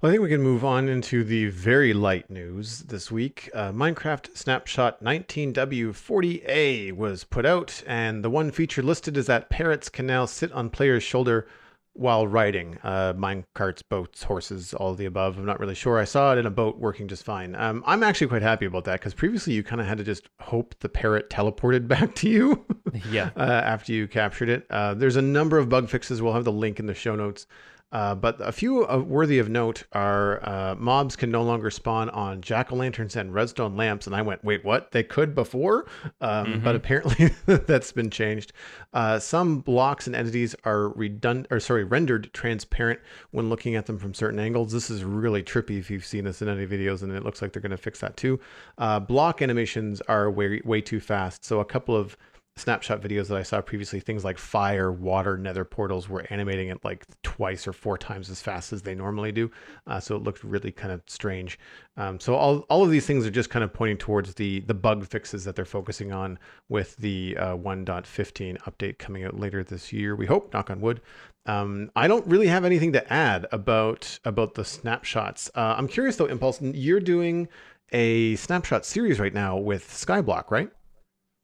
[0.00, 3.48] Well, I think we can move on into the very light news this week.
[3.54, 9.88] Uh, Minecraft Snapshot 19W40A was put out, and the one feature listed is that parrots
[9.88, 11.46] can now sit on players' shoulder
[11.94, 15.38] while riding uh, mine carts, boats, horses, all of the above.
[15.38, 15.98] I'm not really sure.
[15.98, 17.54] I saw it in a boat working just fine.
[17.54, 20.28] Um, I'm actually quite happy about that because previously you kind of had to just
[20.40, 22.66] hope the parrot teleported back to you.
[23.10, 23.30] yeah.
[23.36, 24.66] Uh, after you captured it.
[24.68, 26.20] Uh, there's a number of bug fixes.
[26.20, 27.46] We'll have the link in the show notes.
[27.92, 32.10] Uh, but a few uh, worthy of note are uh, mobs can no longer spawn
[32.10, 34.06] on jack o' lanterns and redstone lamps.
[34.06, 34.90] And I went, wait, what?
[34.90, 35.86] They could before?
[36.20, 36.64] Um, Mm-hmm.
[36.64, 38.52] But apparently that's been changed.
[38.92, 43.98] Uh, some blocks and entities are redundant, or sorry, rendered transparent when looking at them
[43.98, 44.72] from certain angles.
[44.72, 47.52] This is really trippy if you've seen this in any videos, and it looks like
[47.52, 48.38] they're going to fix that too.
[48.78, 51.44] Uh, block animations are way way too fast.
[51.44, 52.16] So a couple of
[52.56, 56.84] snapshot videos that I saw previously, things like fire, water, nether portals were animating it
[56.84, 59.50] like twice or four times as fast as they normally do.
[59.86, 61.58] Uh, so it looked really kind of strange.
[61.96, 64.74] Um, so all, all of these things are just kind of pointing towards the the
[64.74, 66.38] bug fixes that they're focusing on
[66.68, 70.14] with the uh, 1.15 update coming out later this year.
[70.14, 71.00] We hope, knock on wood.
[71.46, 75.50] Um, I don't really have anything to add about about the snapshots.
[75.54, 77.48] Uh, I'm curious though, Impulse, you're doing
[77.92, 80.70] a snapshot series right now with Skyblock, right?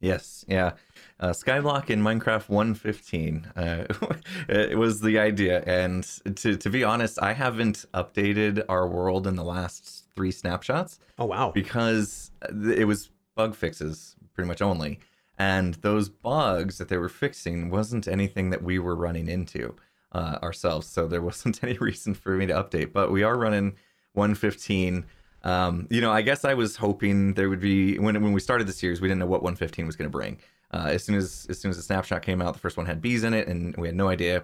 [0.01, 0.71] Yes, yeah.
[1.19, 4.15] Uh, Skyblock in Minecraft 1.15 uh,
[4.49, 6.03] it was the idea, and
[6.37, 11.25] to to be honest, I haven't updated our world in the last three snapshots Oh
[11.25, 11.51] wow.
[11.53, 14.99] because it was bug fixes pretty much only,
[15.37, 19.75] and those bugs that they were fixing wasn't anything that we were running into
[20.13, 22.91] uh, ourselves, so there wasn't any reason for me to update.
[22.91, 23.75] But we are running
[24.17, 25.03] 1.15.
[25.43, 28.67] Um, you know, I guess I was hoping there would be when when we started
[28.67, 30.39] the series, we didn't know what 115 was going to bring.
[30.71, 33.01] Uh, as soon as as soon as the snapshot came out, the first one had
[33.01, 34.43] bees in it, and we had no idea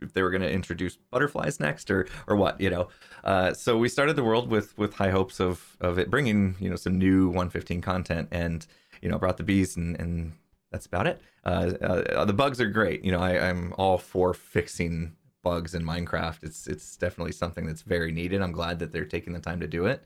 [0.00, 2.60] if they were going to introduce butterflies next or or what.
[2.60, 2.88] You know,
[3.24, 6.70] uh, so we started the world with with high hopes of of it bringing you
[6.70, 8.66] know some new 115 content, and
[9.02, 10.32] you know brought the bees, and and
[10.70, 11.20] that's about it.
[11.44, 13.04] Uh, uh, the bugs are great.
[13.04, 16.42] You know, I, I'm all for fixing bugs in Minecraft.
[16.42, 18.42] It's it's definitely something that's very needed.
[18.42, 20.02] I'm glad that they're taking the time to do it.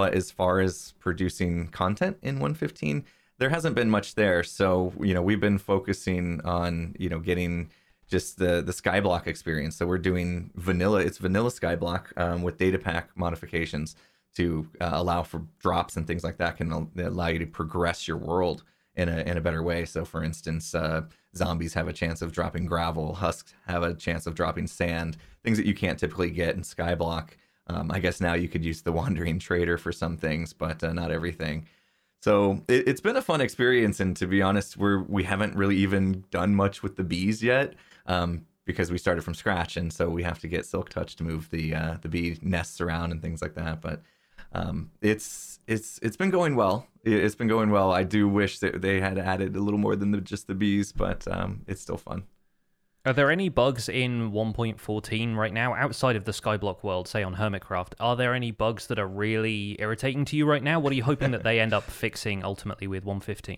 [0.00, 3.04] But as far as producing content in 115,
[3.36, 4.42] there hasn't been much there.
[4.42, 7.70] So, you know, we've been focusing on, you know, getting
[8.08, 9.76] just the the Skyblock experience.
[9.76, 11.00] So we're doing vanilla.
[11.00, 13.94] It's vanilla Skyblock um, with data pack modifications
[14.36, 16.56] to uh, allow for drops and things like that.
[16.56, 18.64] Can al- allow you to progress your world
[18.96, 19.84] in a in a better way.
[19.84, 21.02] So, for instance, uh,
[21.36, 23.16] zombies have a chance of dropping gravel.
[23.16, 25.18] Husks have a chance of dropping sand.
[25.44, 27.32] Things that you can't typically get in Skyblock.
[27.66, 30.92] Um, I guess now you could use the Wandering Trader for some things, but uh,
[30.92, 31.66] not everything.
[32.22, 35.76] So it, it's been a fun experience, and to be honest, we're we haven't really
[35.76, 37.74] even done much with the bees yet,
[38.06, 41.24] um, because we started from scratch, and so we have to get Silk Touch to
[41.24, 43.80] move the uh, the bee nests around and things like that.
[43.80, 44.02] But
[44.52, 46.86] um, it's it's it's been going well.
[47.04, 47.92] It- It's been going well.
[47.92, 50.92] I do wish that they had added a little more than the, just the bees,
[50.92, 52.24] but um, it's still fun.
[53.06, 57.36] Are there any bugs in 1.14 right now outside of the Skyblock world, say on
[57.36, 57.94] Hermitcraft?
[57.98, 60.78] Are there any bugs that are really irritating to you right now?
[60.78, 63.56] What are you hoping that they end up fixing ultimately with 1.15?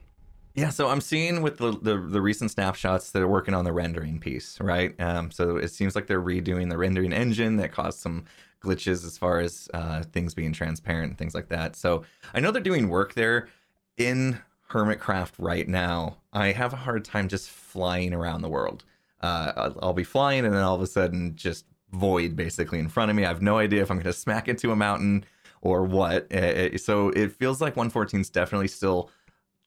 [0.55, 3.73] Yeah, so I'm seeing with the, the the recent snapshots that are working on the
[3.73, 4.95] rendering piece, right?
[5.01, 8.27] Um, so it seems like they're redoing the rendering engine that caused some
[8.63, 11.75] glitches as far as uh, things being transparent and things like that.
[11.75, 13.49] So I know they're doing work there
[13.97, 16.19] in Hermitcraft right now.
[16.33, 18.85] I have a hard time just flying around the world.
[19.23, 23.11] Uh, I'll, be flying and then all of a sudden just void basically in front
[23.11, 23.25] of me.
[23.25, 25.25] I have no idea if I'm going to smack into a mountain
[25.61, 26.33] or what.
[26.33, 29.11] Uh, so it feels like 114 is definitely still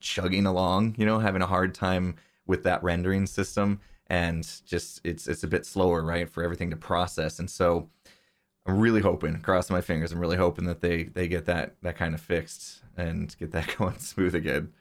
[0.00, 2.16] chugging along, you know, having a hard time
[2.46, 6.76] with that rendering system and just it's it's a bit slower, right, for everything to
[6.76, 7.38] process.
[7.38, 7.88] And so
[8.64, 11.96] I'm really hoping, crossing my fingers, I'm really hoping that they they get that that
[11.96, 14.72] kind of fixed and get that going smooth again.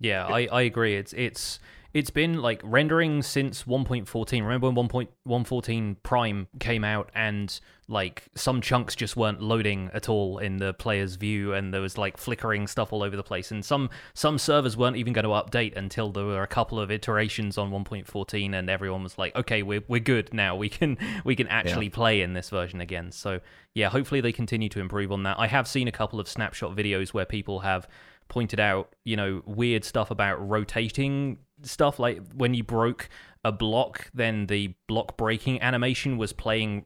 [0.00, 0.96] Yeah, I, I agree.
[0.96, 1.60] It's it's
[1.94, 4.42] it's been like rendering since 1.14.
[4.42, 10.38] Remember when 1.114 Prime came out and like some chunks just weren't loading at all
[10.38, 13.62] in the player's view and there was like flickering stuff all over the place and
[13.64, 17.58] some some servers weren't even going to update until there were a couple of iterations
[17.58, 20.56] on 1.14 and everyone was like, "Okay, we're we're good now.
[20.56, 23.40] We can we can actually play in this version again." So,
[23.74, 25.38] yeah, hopefully they continue to improve on that.
[25.38, 27.86] I have seen a couple of snapshot videos where people have
[28.28, 31.98] pointed out, you know, weird stuff about rotating stuff.
[31.98, 33.08] Like when you broke
[33.44, 36.84] a block, then the block breaking animation was playing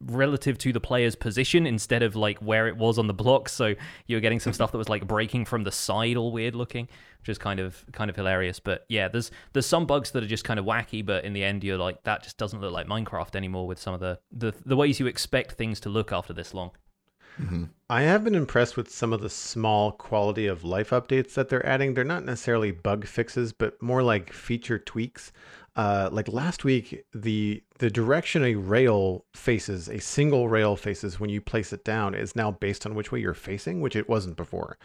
[0.00, 3.48] relative to the player's position instead of like where it was on the block.
[3.48, 3.74] So
[4.06, 6.88] you were getting some stuff that was like breaking from the side, all weird looking,
[7.20, 8.60] which is kind of kind of hilarious.
[8.60, 11.42] But yeah, there's there's some bugs that are just kind of wacky, but in the
[11.44, 14.54] end, you're like that just doesn't look like Minecraft anymore with some of the the,
[14.64, 16.70] the ways you expect things to look after this long.
[17.90, 21.64] I have been impressed with some of the small quality of life updates that they're
[21.64, 21.94] adding.
[21.94, 25.32] They're not necessarily bug fixes, but more like feature tweaks.
[25.76, 31.30] Uh, like last week, the the direction a rail faces, a single rail faces when
[31.30, 34.36] you place it down, is now based on which way you're facing, which it wasn't
[34.36, 34.76] before.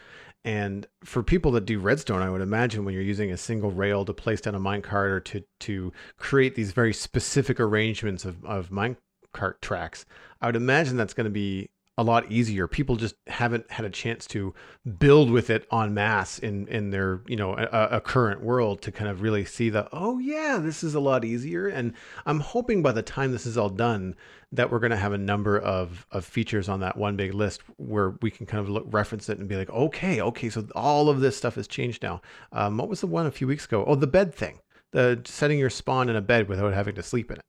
[0.44, 4.04] And for people that do redstone, I would imagine when you're using a single rail
[4.04, 8.70] to place down a minecart or to to create these very specific arrangements of of
[8.70, 10.06] minecart tracks,
[10.40, 12.66] I would imagine that's going to be a lot easier.
[12.66, 14.52] People just haven't had a chance to
[14.98, 18.90] build with it en masse in in their you know a, a, current world to
[18.90, 21.68] kind of really see the oh yeah this is a lot easier.
[21.68, 21.92] And
[22.26, 24.16] I'm hoping by the time this is all done
[24.50, 27.62] that we're going to have a number of of features on that one big list
[27.76, 31.08] where we can kind of look, reference it and be like okay okay so all
[31.08, 32.20] of this stuff has changed now.
[32.50, 33.84] Um, what was the one a few weeks ago?
[33.86, 34.58] Oh the bed thing.
[34.90, 37.44] The setting your spawn in a bed without having to sleep in it.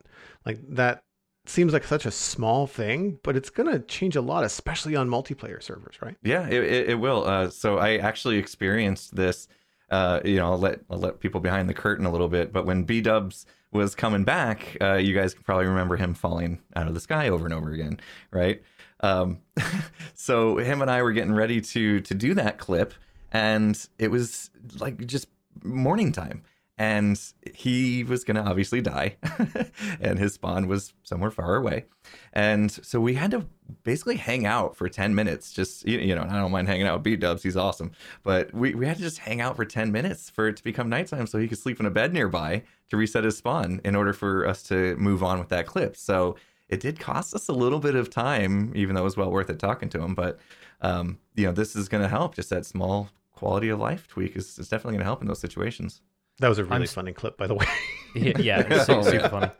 [0.45, 1.03] Like that
[1.49, 5.09] seems like such a small thing, but it's going to change a lot, especially on
[5.09, 6.15] multiplayer servers, right?
[6.23, 7.25] Yeah, it, it, it will.
[7.25, 9.47] Uh, so I actually experienced this.
[9.89, 12.51] Uh, you know, I'll let I'll let people behind the curtain a little bit.
[12.51, 16.61] But when B Dubs was coming back, uh, you guys can probably remember him falling
[16.75, 17.99] out of the sky over and over again,
[18.31, 18.63] right?
[19.01, 19.41] Um,
[20.15, 22.93] so him and I were getting ready to to do that clip,
[23.31, 25.27] and it was like just
[25.63, 26.43] morning time
[26.77, 27.19] and
[27.53, 29.15] he was going to obviously die
[30.01, 31.85] and his spawn was somewhere far away.
[32.33, 33.45] And so we had to
[33.83, 37.03] basically hang out for 10 minutes just you, know i don't mind hanging out with
[37.03, 37.91] b-dubs he's awesome.
[38.23, 40.89] But we, we had to just hang out for 10 minutes for it to become
[40.89, 44.11] nighttime so he could sleep in a bed nearby to reset his spawn in order
[44.11, 45.95] for us to move on with that clip.
[45.95, 46.35] So
[46.67, 49.49] it did cost us a little bit of time even though it was well worth
[49.49, 50.13] it talking to him.
[50.13, 50.39] But
[50.81, 52.35] um, you know this is going to help.
[52.35, 55.39] Just that small quality of life tweak is, is definitely going to help in those
[55.39, 56.01] situations
[56.39, 56.87] that was a really I'm...
[56.87, 57.65] funny clip, by the way.
[58.15, 59.51] yeah, yeah super, super funny.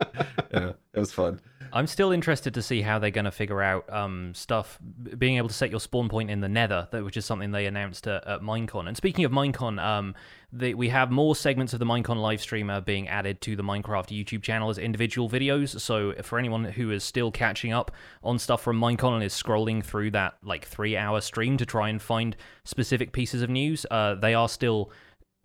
[0.52, 1.40] Yeah, it was fun.
[1.72, 4.78] I'm still interested to see how they're going to figure out um, stuff,
[5.18, 8.06] being able to set your spawn point in the Nether, which is something they announced
[8.06, 8.88] at, at Minecon.
[8.88, 10.14] And speaking of Minecon, um,
[10.52, 14.08] the, we have more segments of the Minecon live streamer being added to the Minecraft
[14.08, 15.78] YouTube channel as individual videos.
[15.80, 17.90] So for anyone who is still catching up
[18.22, 21.88] on stuff from Minecon and is scrolling through that like three hour stream to try
[21.88, 24.90] and find specific pieces of news, uh, they are still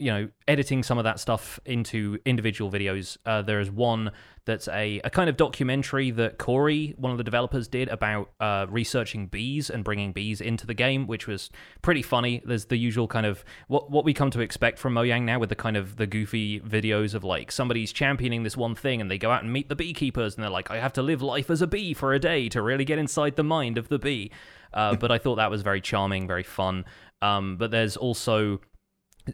[0.01, 3.17] you know, editing some of that stuff into individual videos.
[3.23, 4.11] Uh, there is one
[4.45, 8.65] that's a, a kind of documentary that Corey, one of the developers, did about uh,
[8.67, 11.51] researching bees and bringing bees into the game, which was
[11.83, 12.41] pretty funny.
[12.43, 15.49] There's the usual kind of what what we come to expect from Mojang now, with
[15.49, 19.19] the kind of the goofy videos of like somebody's championing this one thing, and they
[19.19, 21.61] go out and meet the beekeepers, and they're like, I have to live life as
[21.61, 24.31] a bee for a day to really get inside the mind of the bee.
[24.73, 26.85] Uh, but I thought that was very charming, very fun.
[27.21, 28.61] Um, but there's also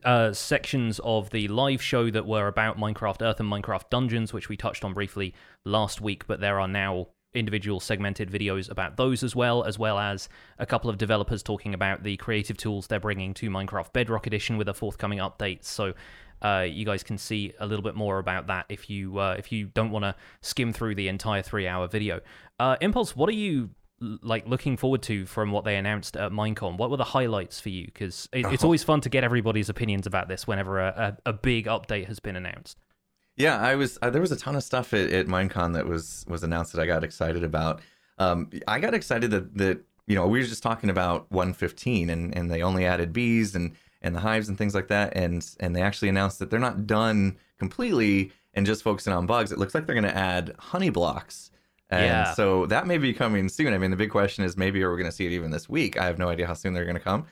[0.04, 4.50] uh, sections of the live show that were about Minecraft Earth and Minecraft Dungeons, which
[4.50, 5.34] we touched on briefly
[5.66, 10.00] last week, but there are now individual segmented videos about those as well, as well
[10.00, 10.28] as
[10.60, 14.58] a couple of developers talking about the creative tools they're bringing to Minecraft Bedrock Edition
[14.58, 15.64] with a forthcoming update.
[15.64, 15.94] So
[16.42, 19.52] uh, you guys can see a little bit more about that if you uh, if
[19.52, 22.20] you don't want to skim through the entire three hour video.
[22.60, 26.78] Uh, Impulse, what are you like looking forward to from what they announced at Minecon?
[26.78, 27.86] What were the highlights for you?
[27.86, 28.68] Because it, it's oh.
[28.68, 32.20] always fun to get everybody's opinions about this whenever a, a, a big update has
[32.20, 32.78] been announced.
[33.36, 33.98] Yeah, I was.
[34.02, 36.82] Uh, there was a ton of stuff at, at Minecon that was was announced that
[36.82, 37.82] I got excited about.
[38.18, 42.36] Um, I got excited that that you know we were just talking about 115 and
[42.36, 45.76] and they only added bees and and the hives and things like that and and
[45.76, 49.52] they actually announced that they're not done completely and just focusing on bugs.
[49.52, 51.52] It looks like they're going to add honey blocks
[51.90, 52.34] and yeah.
[52.34, 53.74] so that may be coming soon.
[53.74, 55.70] I mean, the big question is maybe are we going to see it even this
[55.70, 55.98] week?
[55.98, 57.26] I have no idea how soon they're going to come.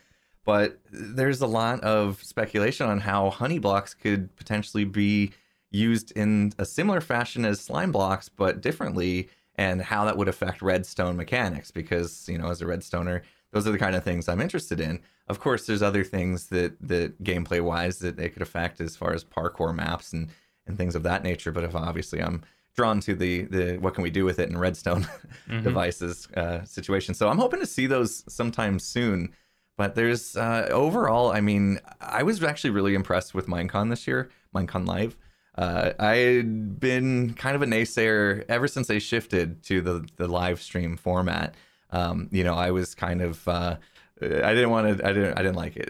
[0.46, 5.32] But there's a lot of speculation on how honey blocks could potentially be
[5.72, 10.62] used in a similar fashion as slime blocks, but differently, and how that would affect
[10.62, 11.72] redstone mechanics.
[11.72, 15.02] Because, you know, as a redstoner, those are the kind of things I'm interested in.
[15.28, 19.14] Of course, there's other things that, that gameplay wise that they could affect as far
[19.14, 20.30] as parkour maps and,
[20.68, 21.52] and things of that nature.
[21.52, 22.44] But if obviously I'm
[22.76, 25.04] drawn to the the what can we do with it in redstone
[25.50, 25.64] mm-hmm.
[25.64, 27.14] devices uh, situation.
[27.14, 29.34] So I'm hoping to see those sometime soon.
[29.78, 34.30] But there's uh, overall, I mean, I was actually really impressed with Minecon this year,
[34.56, 35.18] Minecon Live.
[35.58, 40.28] Uh, I had been kind of a naysayer ever since they shifted to the the
[40.28, 41.56] live stream format.
[41.92, 43.78] Um, you know, I was kind of uh,
[44.22, 45.08] I didn't want to.
[45.08, 45.38] I didn't.
[45.38, 45.90] I didn't like it.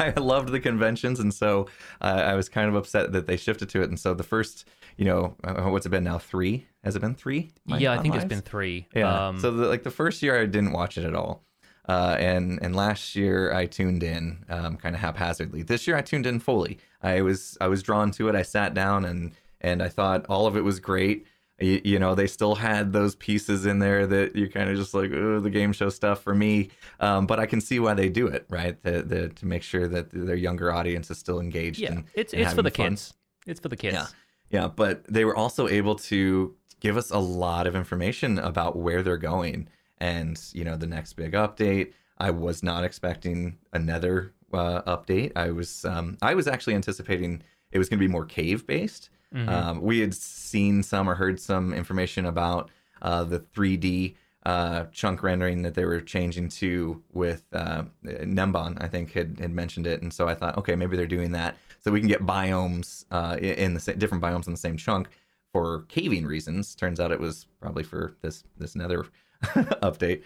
[0.00, 1.66] I loved the conventions, and so
[2.00, 3.90] uh, I was kind of upset that they shifted to it.
[3.90, 4.66] And so the first
[5.00, 6.18] you know, uh, what's it been now?
[6.18, 6.66] Three?
[6.84, 7.50] Has it been three?
[7.64, 8.24] yeah, I think lives?
[8.24, 8.86] it's been three.
[8.94, 9.28] Yeah.
[9.28, 11.42] Um, so the, like the first year I didn't watch it at all.
[11.88, 15.62] Uh, and and last year I tuned in um, kind of haphazardly.
[15.62, 16.78] This year I tuned in fully.
[17.02, 18.34] I was I was drawn to it.
[18.34, 19.32] I sat down and
[19.62, 21.26] and I thought all of it was great.
[21.58, 24.92] You, you know, they still had those pieces in there that you're kind of just
[24.92, 26.68] like, oh, the game show stuff for me.
[27.00, 28.82] Um, but I can see why they do it, right?
[28.82, 31.78] The, the, to make sure that their younger audience is still engaged.
[31.78, 32.90] Yeah, and, it's and it's for the fun.
[32.90, 33.14] kids.
[33.46, 33.94] It's for the kids.
[33.94, 34.06] Yeah.
[34.50, 39.02] Yeah, but they were also able to give us a lot of information about where
[39.02, 41.92] they're going and, you know, the next big update.
[42.18, 45.32] I was not expecting another uh, update.
[45.36, 47.42] I was um, I was actually anticipating
[47.72, 49.10] it was going to be more cave based.
[49.34, 49.48] Mm-hmm.
[49.48, 52.70] Um, we had seen some or heard some information about
[53.00, 58.88] uh, the 3D uh, chunk rendering that they were changing to with uh, Nembon, I
[58.88, 61.90] think had, had mentioned it, and so I thought, okay, maybe they're doing that so
[61.90, 65.08] we can get biomes uh, in the different biomes in the same chunk
[65.52, 66.74] for caving reasons.
[66.74, 69.06] Turns out it was probably for this this nether
[69.42, 70.22] update.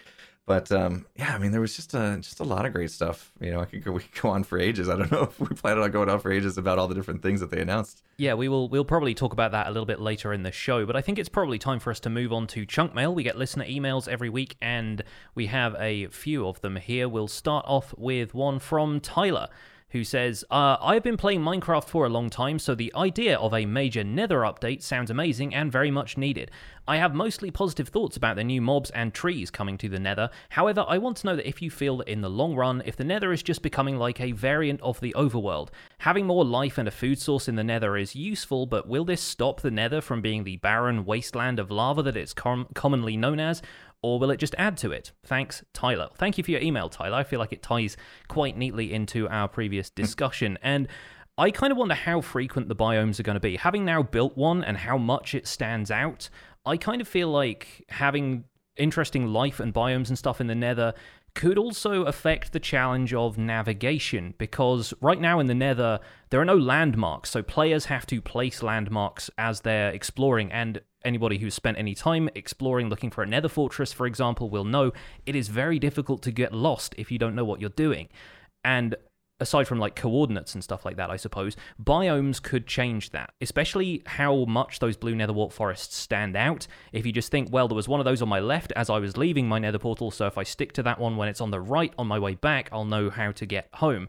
[0.47, 3.31] But um, yeah, I mean, there was just a just a lot of great stuff.
[3.39, 4.87] You know, I could go we could go on for ages.
[4.89, 7.23] I don't know if we plan on going on for ages about all the different
[7.23, 8.03] things that they announced.
[8.17, 8.69] Yeah, we will.
[8.69, 11.17] We'll probably talk about that a little bit later in the show, but I think
[11.17, 13.15] it's probably time for us to move on to chunk mail.
[13.15, 15.03] We get listener emails every week, and
[15.33, 17.09] we have a few of them here.
[17.09, 19.47] We'll start off with one from Tyler,
[19.89, 23.53] who says, uh, I've been playing Minecraft for a long time, so the idea of
[23.53, 26.51] a major Nether update sounds amazing and very much needed.
[26.87, 30.29] I have mostly positive thoughts about the new mobs and trees coming to the Nether.
[30.49, 32.95] However, I want to know that if you feel that in the long run, if
[32.95, 35.69] the Nether is just becoming like a variant of the overworld,
[35.99, 39.21] having more life and a food source in the Nether is useful, but will this
[39.21, 43.39] stop the Nether from being the barren wasteland of lava that it's com- commonly known
[43.39, 43.61] as?
[44.05, 45.11] Or will it just add to it?
[45.25, 46.09] Thanks, Tyler.
[46.15, 47.17] Thank you for your email, Tyler.
[47.17, 47.97] I feel like it ties
[48.27, 50.01] quite neatly into our previous hmm.
[50.01, 50.59] discussion.
[50.61, 50.87] and
[51.37, 53.57] I kind of wonder how frequent the biomes are going to be.
[53.57, 56.29] Having now built one and how much it stands out,
[56.65, 58.45] I kind of feel like having
[58.77, 60.93] interesting life and biomes and stuff in the nether
[61.33, 65.99] could also affect the challenge of navigation because right now in the nether
[66.29, 71.37] there are no landmarks so players have to place landmarks as they're exploring and anybody
[71.37, 74.91] who's spent any time exploring looking for a nether fortress for example will know
[75.25, 78.09] it is very difficult to get lost if you don't know what you're doing
[78.63, 78.95] and
[79.39, 84.01] aside from like coordinates and stuff like that, I suppose, biomes could change that, especially
[84.05, 86.67] how much those blue netherwart forests stand out.
[86.93, 88.99] If you just think, well, there was one of those on my left as I
[88.99, 91.51] was leaving my nether portal, so if I stick to that one when it's on
[91.51, 94.07] the right on my way back, I'll know how to get home.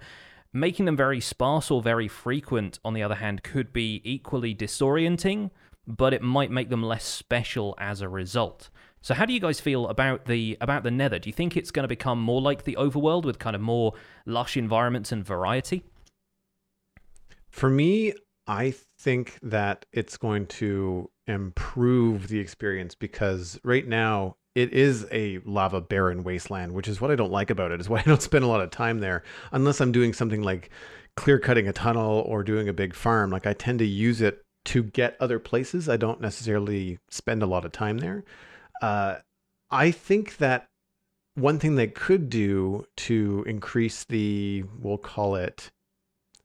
[0.52, 5.50] Making them very sparse or very frequent, on the other hand, could be equally disorienting,
[5.86, 8.70] but it might make them less special as a result.
[9.02, 11.18] So how do you guys feel about the about the Nether?
[11.18, 13.92] Do you think it's going to become more like the overworld with kind of more
[14.24, 15.84] lush environments and variety?
[17.50, 18.14] For me,
[18.46, 25.38] I think that it's going to improve the experience because right now it is a
[25.44, 27.80] lava barren wasteland, which is what I don't like about it.
[27.80, 29.22] Is why I don't spend a lot of time there
[29.52, 30.70] unless I'm doing something like
[31.16, 33.30] clear cutting a tunnel or doing a big farm.
[33.30, 35.88] Like I tend to use it to get other places.
[35.88, 38.24] I don't necessarily spend a lot of time there.
[38.82, 39.16] Uh,
[39.70, 40.68] I think that
[41.34, 45.70] one thing they could do to increase the, we'll call it,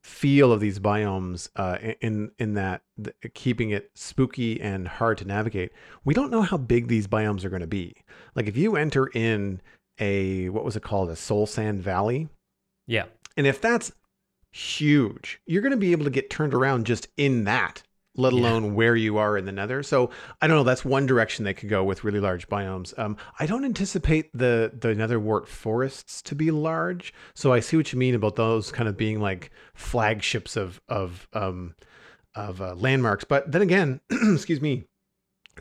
[0.03, 5.26] feel of these biomes uh, in in that the, keeping it spooky and hard to
[5.26, 5.72] navigate.
[6.03, 7.95] We don't know how big these biomes are going to be.
[8.36, 9.61] Like if you enter in
[9.99, 12.30] a what was it called a soul sand valley,
[12.88, 13.05] yeah,
[13.38, 13.91] and if that's
[14.51, 17.84] huge, you're going to be able to get turned around just in that
[18.16, 18.72] let alone yeah.
[18.72, 19.84] where you are in the nether.
[19.84, 20.09] So
[20.41, 20.64] I don't know.
[20.64, 22.97] That's one direction they could go with really large biomes.
[22.99, 27.14] Um, I don't anticipate the the netherwart forests to be large.
[27.34, 31.28] So I see what you mean about those kind of being like flagships of of
[31.34, 31.76] um,
[32.36, 33.24] of uh, landmarks.
[33.24, 34.86] But then again, excuse me.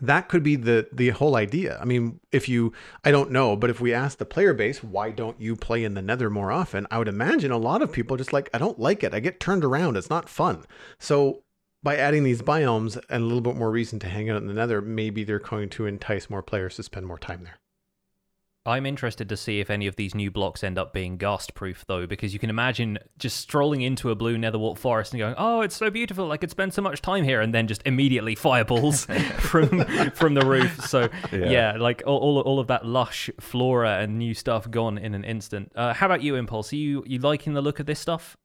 [0.00, 1.76] That could be the the whole idea.
[1.80, 2.72] I mean, if you
[3.04, 5.94] I don't know, but if we ask the player base, why don't you play in
[5.94, 6.86] the Nether more often?
[6.90, 9.14] I would imagine a lot of people just like I don't like it.
[9.14, 9.96] I get turned around.
[9.96, 10.64] It's not fun.
[10.98, 11.42] So
[11.82, 14.54] by adding these biomes and a little bit more reason to hang out in the
[14.54, 17.58] nether, maybe they're going to entice more players to spend more time there.
[18.66, 21.86] I'm interested to see if any of these new blocks end up being ghast proof,
[21.88, 25.62] though, because you can imagine just strolling into a blue netherwart forest and going, "Oh,
[25.62, 26.30] it's so beautiful!
[26.30, 29.06] I could spend so much time here," and then just immediately fireballs
[29.38, 30.84] from from the roof.
[30.84, 34.98] So yeah, yeah like all, all, all of that lush flora and new stuff gone
[34.98, 35.72] in an instant.
[35.74, 36.70] Uh, how about you, Impulse?
[36.74, 38.36] Are you you liking the look of this stuff?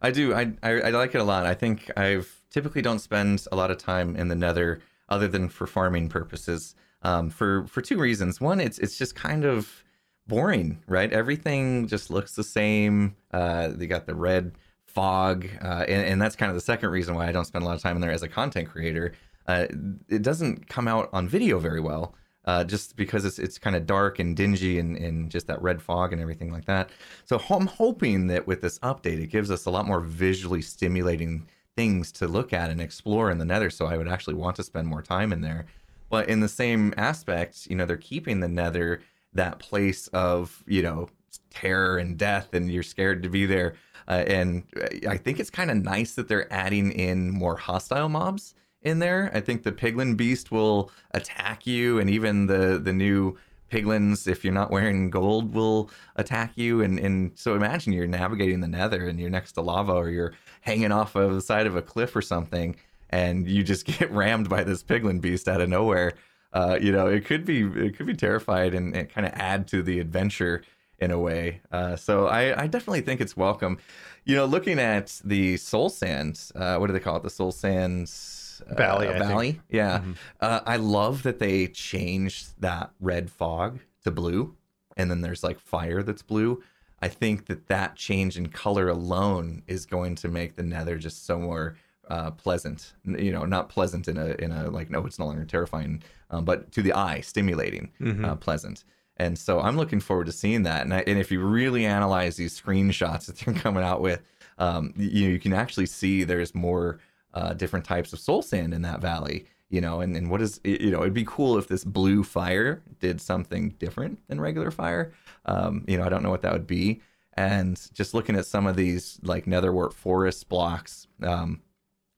[0.00, 0.34] I do.
[0.34, 1.46] I, I I like it a lot.
[1.46, 5.48] I think I've typically don't spend a lot of time in the nether other than
[5.48, 8.40] for farming purposes um, for for two reasons.
[8.40, 9.82] One it's it's just kind of
[10.26, 11.12] boring right?
[11.12, 13.16] Everything just looks the same.
[13.32, 14.52] Uh, they got the red
[14.86, 17.66] fog uh, and, and, that's kind of the second reason why i don't spend a
[17.66, 19.12] lot of time in there as a content creator.
[19.46, 19.66] Uh,
[20.08, 23.86] it doesn't come out on video very well uh, just because it's it's kind of
[23.86, 26.90] dark and dingy and, and just that red fog and everything like that.
[27.24, 31.46] So I'm hoping that with this update, it gives us a lot more visually stimulating
[31.76, 34.62] things to look at and explore in the nether so i would actually want to
[34.62, 35.66] spend more time in there
[36.12, 39.00] But in the same aspect, you know, they're keeping the Nether
[39.32, 41.08] that place of you know
[41.50, 43.76] terror and death, and you're scared to be there.
[44.06, 44.64] Uh, and
[45.08, 49.30] I think it's kind of nice that they're adding in more hostile mobs in there.
[49.32, 53.38] I think the Piglin Beast will attack you, and even the the new
[53.72, 56.82] piglins, if you're not wearing gold, will attack you.
[56.82, 60.34] And and so imagine you're navigating the Nether and you're next to lava, or you're
[60.60, 62.76] hanging off of the side of a cliff or something,
[63.10, 66.12] and you just get rammed by this piglin beast out of nowhere.
[66.52, 69.66] Uh, you know, it could be it could be terrified and, and kind of add
[69.68, 70.62] to the adventure
[70.98, 71.60] in a way.
[71.72, 73.78] Uh, so I, I, definitely think it's welcome.
[74.24, 77.24] You know, looking at the Soul Sands, uh, what do they call it?
[77.24, 79.06] The Soul Sands uh, Valley.
[79.06, 79.60] Valley.
[79.68, 79.98] Yeah.
[79.98, 80.12] Mm-hmm.
[80.40, 84.56] Uh, I love that they changed that red fog to blue,
[84.96, 86.62] and then there's like fire that's blue.
[87.00, 91.26] I think that that change in color alone is going to make the Nether just
[91.26, 91.76] so more
[92.08, 92.92] uh, pleasant.
[93.04, 96.44] You know, not pleasant in a in a like no, it's no longer terrifying, um,
[96.44, 98.24] but to the eye, stimulating, mm-hmm.
[98.24, 98.84] uh, pleasant.
[99.16, 100.82] And so I'm looking forward to seeing that.
[100.82, 104.22] And, I, and if you really analyze these screenshots that they're coming out with,
[104.58, 106.98] um, you you can actually see there's more
[107.34, 109.46] uh, different types of soul sand in that valley.
[109.70, 112.82] You know, and, and what is you know it'd be cool if this blue fire
[113.00, 115.12] did something different than regular fire.
[115.46, 117.00] Um, you know, I don't know what that would be.
[117.34, 121.62] And just looking at some of these like netherwort forest blocks, um,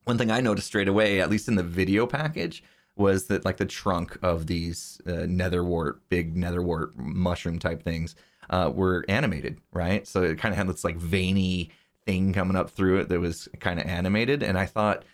[0.04, 2.64] one thing I noticed straight away, at least in the video package,
[2.96, 8.14] was that like the trunk of these uh, netherwort, big netherwort mushroom type things
[8.50, 10.06] uh, were animated, right?
[10.06, 11.70] So it kind of had this like veiny
[12.06, 15.04] thing coming up through it that was kind of animated, and I thought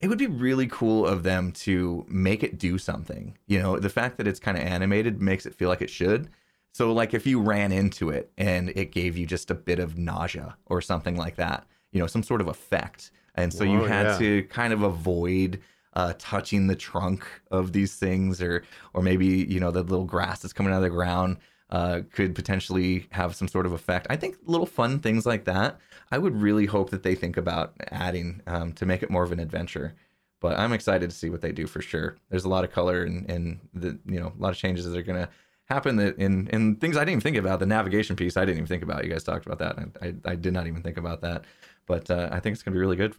[0.00, 3.38] it would be really cool of them to make it do something.
[3.46, 6.28] You know, the fact that it's kind of animated makes it feel like it should.
[6.72, 9.98] So like if you ran into it and it gave you just a bit of
[9.98, 13.12] nausea or something like that, you know, some sort of effect.
[13.34, 14.18] And so Whoa, you had yeah.
[14.18, 15.60] to kind of avoid
[15.94, 18.64] uh, touching the trunk of these things, or
[18.94, 21.36] or maybe you know the little grass that's coming out of the ground
[21.70, 24.06] uh, could potentially have some sort of effect.
[24.10, 25.78] I think little fun things like that.
[26.12, 29.32] I would really hope that they think about adding um, to make it more of
[29.32, 29.94] an adventure.
[30.40, 32.18] But I'm excited to see what they do for sure.
[32.28, 34.96] There's a lot of color and, and the you know a lot of changes that
[34.96, 35.30] are gonna
[35.64, 37.60] happen that in in things I didn't even think about.
[37.60, 39.04] The navigation piece I didn't even think about.
[39.04, 39.78] You guys talked about that.
[39.78, 41.44] I I, I did not even think about that.
[41.86, 43.14] But uh, I think it's gonna be really good.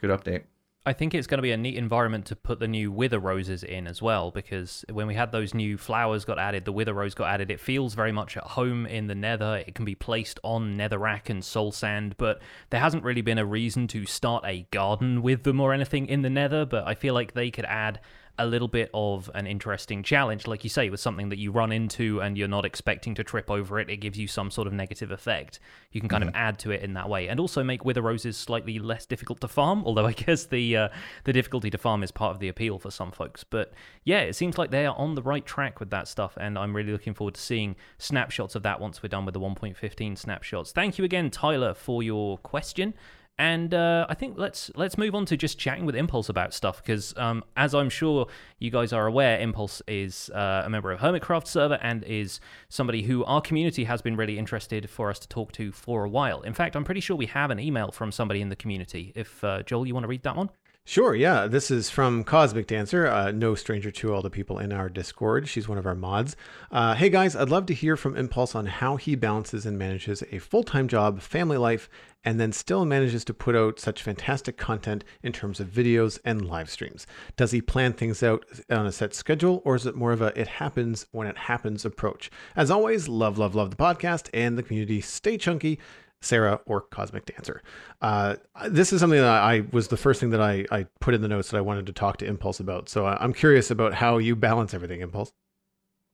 [0.00, 0.42] Good update.
[0.84, 3.62] I think it's going to be a neat environment to put the new wither roses
[3.62, 7.14] in as well, because when we had those new flowers got added, the wither rose
[7.14, 9.62] got added, it feels very much at home in the nether.
[9.64, 13.46] It can be placed on netherrack and soul sand, but there hasn't really been a
[13.46, 17.14] reason to start a garden with them or anything in the nether, but I feel
[17.14, 18.00] like they could add
[18.38, 20.46] a little bit of an interesting challenge.
[20.46, 23.50] Like you say, with something that you run into and you're not expecting to trip
[23.50, 25.60] over it, it gives you some sort of negative effect.
[25.90, 26.30] You can kind mm-hmm.
[26.30, 29.40] of add to it in that way, and also make wither roses slightly less difficult
[29.42, 29.82] to farm.
[29.86, 30.88] Although I guess the uh,
[31.24, 33.44] the difficulty to farm is part of the appeal for some folks.
[33.44, 33.72] But
[34.04, 36.74] yeah, it seems like they are on the right track with that stuff, and I'm
[36.74, 40.72] really looking forward to seeing snapshots of that once we're done with the 1.15 snapshots.
[40.72, 42.94] Thank you again, Tyler, for your question.
[43.38, 46.82] And uh, I think let's let's move on to just chatting with Impulse about stuff
[46.82, 48.26] because, um, as I'm sure
[48.58, 53.02] you guys are aware, Impulse is uh, a member of Hermitcraft server and is somebody
[53.02, 56.42] who our community has been really interested for us to talk to for a while.
[56.42, 59.12] In fact, I'm pretty sure we have an email from somebody in the community.
[59.16, 60.50] If uh, Joel, you want to read that one?
[60.84, 61.46] Sure, yeah.
[61.46, 65.48] This is from Cosmic Dancer, uh, no stranger to all the people in our Discord.
[65.48, 66.34] She's one of our mods.
[66.72, 70.24] Uh, hey guys, I'd love to hear from Impulse on how he balances and manages
[70.32, 71.88] a full time job, family life,
[72.24, 76.48] and then still manages to put out such fantastic content in terms of videos and
[76.48, 77.06] live streams.
[77.36, 80.38] Does he plan things out on a set schedule, or is it more of a
[80.38, 82.28] it happens when it happens approach?
[82.56, 85.00] As always, love, love, love the podcast and the community.
[85.00, 85.78] Stay chunky.
[86.22, 87.62] Sarah or Cosmic Dancer.
[88.00, 88.36] Uh,
[88.68, 91.28] this is something that I was the first thing that I, I put in the
[91.28, 92.88] notes that I wanted to talk to Impulse about.
[92.88, 95.32] So I'm curious about how you balance everything, Impulse.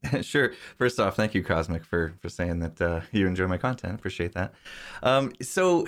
[0.22, 0.52] sure.
[0.76, 3.94] First off, thank you, Cosmic, for for saying that uh, you enjoy my content.
[3.94, 4.54] Appreciate that.
[5.02, 5.86] Um, so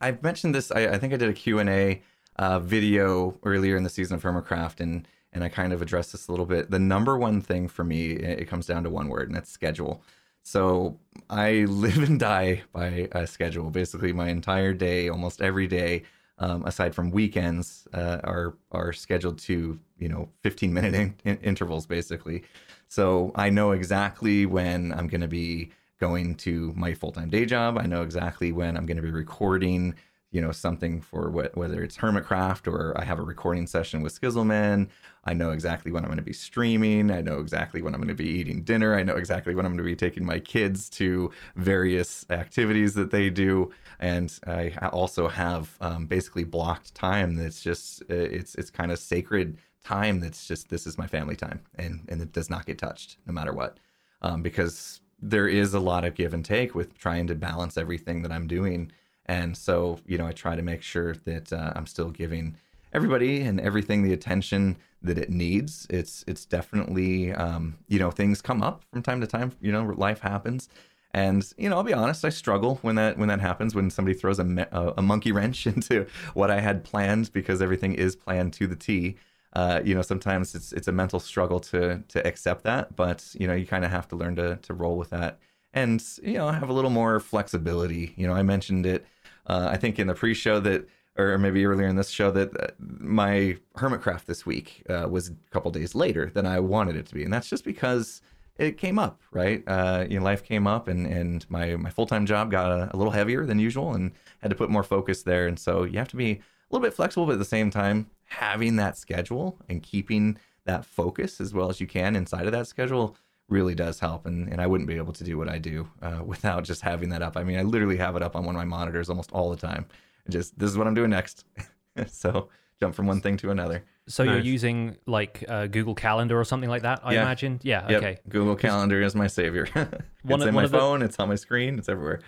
[0.00, 0.70] I've mentioned this.
[0.72, 2.02] I, I, think I did a Q and A
[2.36, 6.28] uh, video earlier in the season of Hermitcraft, and and I kind of addressed this
[6.28, 6.70] a little bit.
[6.70, 10.02] The number one thing for me, it comes down to one word, and that's schedule.
[10.42, 10.98] So
[11.30, 13.70] I live and die by a schedule.
[13.70, 16.02] Basically, my entire day, almost every day,
[16.38, 21.38] um, aside from weekends, uh, are are scheduled to you know 15 minute in- in-
[21.38, 22.42] intervals, basically.
[22.88, 27.46] So I know exactly when I'm going to be going to my full time day
[27.46, 27.78] job.
[27.78, 29.94] I know exactly when I'm going to be recording
[30.32, 34.18] you know something for what whether it's Hermitcraft or I have a recording session with
[34.18, 34.88] Skizzleman.
[35.24, 37.10] I know exactly when I'm going to be streaming.
[37.10, 38.96] I know exactly when I'm going to be eating dinner.
[38.96, 43.10] I know exactly when I'm going to be taking my kids to various activities that
[43.12, 43.70] they do,
[44.00, 49.58] and I also have um, basically blocked time that's just it's it's kind of sacred
[49.84, 53.16] time that's just this is my family time and and it does not get touched
[53.26, 53.78] no matter what
[54.22, 58.22] um, because there is a lot of give and take with trying to balance everything
[58.22, 58.90] that I'm doing
[59.26, 62.56] and so, you know, I try to make sure that uh, I'm still giving
[62.92, 65.86] everybody and everything the attention that it needs.
[65.90, 69.52] It's it's definitely um, you know things come up from time to time.
[69.60, 70.68] You know, life happens,
[71.12, 74.16] and you know I'll be honest, I struggle when that when that happens when somebody
[74.16, 78.66] throws a a, monkey wrench into what I had planned because everything is planned to
[78.66, 79.16] the T.
[79.54, 83.46] Uh, you know, sometimes it's it's a mental struggle to to accept that, but you
[83.46, 85.38] know you kind of have to learn to to roll with that
[85.74, 88.14] and you know have a little more flexibility.
[88.16, 89.06] You know, I mentioned it.
[89.46, 92.68] Uh, I think in the pre-show that, or maybe earlier in this show that uh,
[92.78, 97.14] my Hermitcraft this week uh, was a couple days later than I wanted it to
[97.14, 98.22] be, and that's just because
[98.58, 99.64] it came up, right?
[99.66, 102.94] Uh, you know, life came up, and and my my full time job got a,
[102.94, 105.46] a, little heavier than usual, and had to put more focus there.
[105.46, 108.10] And so you have to be a little bit flexible, but at the same time,
[108.26, 112.66] having that schedule and keeping that focus as well as you can inside of that
[112.66, 113.16] schedule
[113.48, 114.26] really does help.
[114.26, 117.10] And, and I wouldn't be able to do what I do uh, without just having
[117.10, 117.36] that up.
[117.36, 119.56] I mean, I literally have it up on one of my monitors almost all the
[119.56, 119.86] time.
[120.28, 121.44] Just this is what I'm doing next.
[122.06, 122.48] so
[122.80, 123.84] jump from one thing to another.
[124.08, 124.34] So nice.
[124.34, 127.22] you're using like uh, Google Calendar or something like that, I yeah.
[127.22, 127.60] imagine.
[127.62, 127.88] Yeah.
[127.88, 128.02] Yep.
[128.02, 128.18] Okay.
[128.28, 129.68] Google Calendar is my savior.
[129.74, 131.00] it's one, in my phone.
[131.00, 131.78] The, it's on my screen.
[131.78, 132.20] It's everywhere.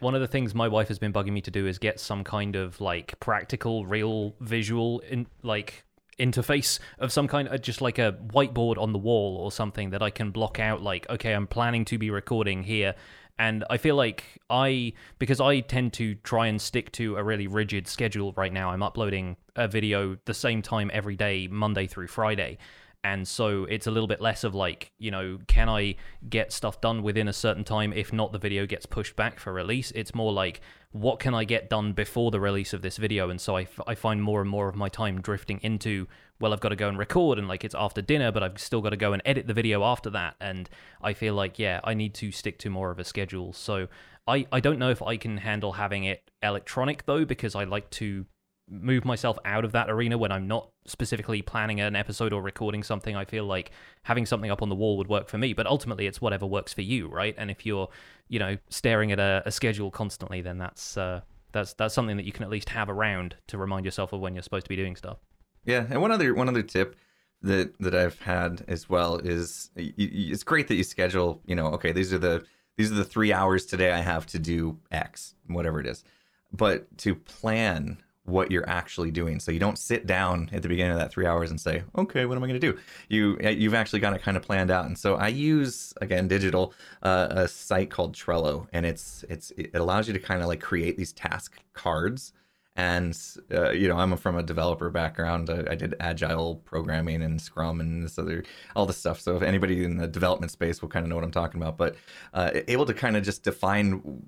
[0.00, 2.24] One of the things my wife has been bugging me to do is get some
[2.24, 5.84] kind of like practical, real visual in like
[6.22, 10.02] interface of some kind, uh, just like a whiteboard on the wall or something that
[10.02, 10.80] I can block out.
[10.80, 12.94] Like, okay, I'm planning to be recording here.
[13.38, 17.46] And I feel like I, because I tend to try and stick to a really
[17.46, 22.08] rigid schedule right now, I'm uploading a video the same time every day, Monday through
[22.08, 22.58] Friday
[23.04, 25.94] and so it's a little bit less of like you know can i
[26.28, 29.52] get stuff done within a certain time if not the video gets pushed back for
[29.52, 29.90] release?
[29.92, 30.60] It's more like
[30.92, 33.30] what can i get done before the release of this video?
[33.30, 36.06] And so I, f- I find more and more of my time drifting into
[36.40, 38.80] well i've got to go and record and like it's after dinner but i've still
[38.80, 40.36] got to go and edit the video after that.
[40.40, 40.68] And
[41.00, 43.52] i feel like yeah i need to stick to more of a schedule.
[43.52, 43.88] So
[44.26, 47.90] I, I don't know if I can handle having it electronic though because I like
[47.90, 48.26] to
[48.68, 52.82] move myself out of that arena when I'm not specifically planning an episode or recording
[52.82, 53.16] something.
[53.16, 53.70] I feel like
[54.04, 56.72] having something up on the wall would work for me, but ultimately it's whatever works
[56.72, 57.34] for you, right?
[57.36, 57.88] And if you're,
[58.28, 61.20] you know, staring at a, a schedule constantly, then that's uh,
[61.52, 64.34] that's that's something that you can at least have around to remind yourself of when
[64.34, 65.18] you're supposed to be doing stuff.
[65.64, 66.96] Yeah, and one other one other tip
[67.42, 71.42] that that I've had as well is it's great that you schedule.
[71.46, 72.44] You know, okay, these are the
[72.76, 76.04] these are the three hours today I have to do X, whatever it is,
[76.52, 79.40] but to plan what you're actually doing.
[79.40, 82.24] So you don't sit down at the beginning of that three hours and say, okay,
[82.24, 82.78] what am I going to do?
[83.08, 84.86] You you've actually got it kind of planned out.
[84.86, 89.74] And so I use again digital uh, a site called Trello, and it's it's it
[89.74, 92.32] allows you to kind of like create these task cards.
[92.74, 93.18] And
[93.52, 95.50] uh, you know, I'm from a developer background.
[95.50, 98.44] I, I, did agile programming and Scrum and this other
[98.74, 99.20] all this stuff.
[99.20, 101.76] So if anybody in the development space will kind of know what I'm talking about,
[101.76, 101.96] but
[102.32, 104.24] uh, able to kind of just define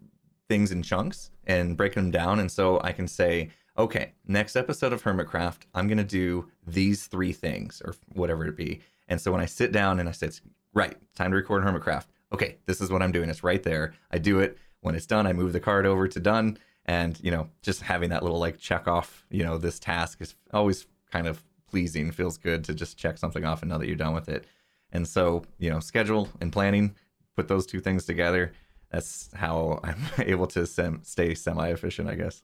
[0.48, 2.38] things in chunks and break them down.
[2.38, 7.06] And so I can say, okay, next episode of Hermitcraft, I'm going to do these
[7.06, 8.80] three things or whatever it be.
[9.08, 10.30] And so when I sit down and I say,
[10.72, 12.06] right, time to record Hermitcraft.
[12.32, 13.28] Okay, this is what I'm doing.
[13.28, 13.94] It's right there.
[14.10, 14.58] I do it.
[14.80, 16.58] When it's done, I move the card over to done.
[16.86, 20.34] And, you know, just having that little like check off, you know, this task is
[20.52, 22.10] always kind of pleasing.
[22.10, 24.44] Feels good to just check something off and know that you're done with it.
[24.92, 26.94] And so, you know, schedule and planning,
[27.36, 28.52] put those two things together.
[28.90, 32.42] That's how I'm able to sem- stay semi efficient, I guess.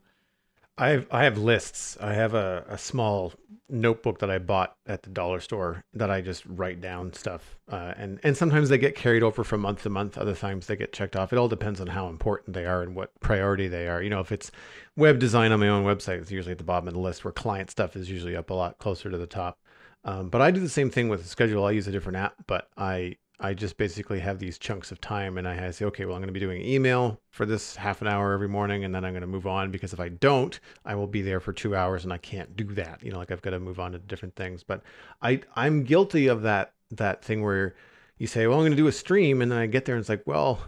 [0.80, 1.98] I have I have lists.
[2.00, 3.34] I have a, a small
[3.68, 7.58] notebook that I bought at the dollar store that I just write down stuff.
[7.70, 10.16] Uh, and and sometimes they get carried over from month to month.
[10.16, 11.34] Other times they get checked off.
[11.34, 14.02] It all depends on how important they are and what priority they are.
[14.02, 14.50] You know, if it's
[14.96, 17.26] web design on my own website, it's usually at the bottom of the list.
[17.26, 19.58] Where client stuff is usually up a lot closer to the top.
[20.04, 21.66] Um, but I do the same thing with the schedule.
[21.66, 25.38] I use a different app, but I I just basically have these chunks of time
[25.38, 28.06] and I say, okay, well, I'm going to be doing email for this half an
[28.08, 30.94] hour every morning and then I'm going to move on because if I don't, I
[30.94, 33.02] will be there for two hours and I can't do that.
[33.02, 34.62] You know, like I've got to move on to different things.
[34.62, 34.82] But
[35.22, 37.74] I, I'm guilty of that, that thing where
[38.18, 39.40] you say, well, I'm going to do a stream.
[39.40, 40.60] And then I get there and it's like, well,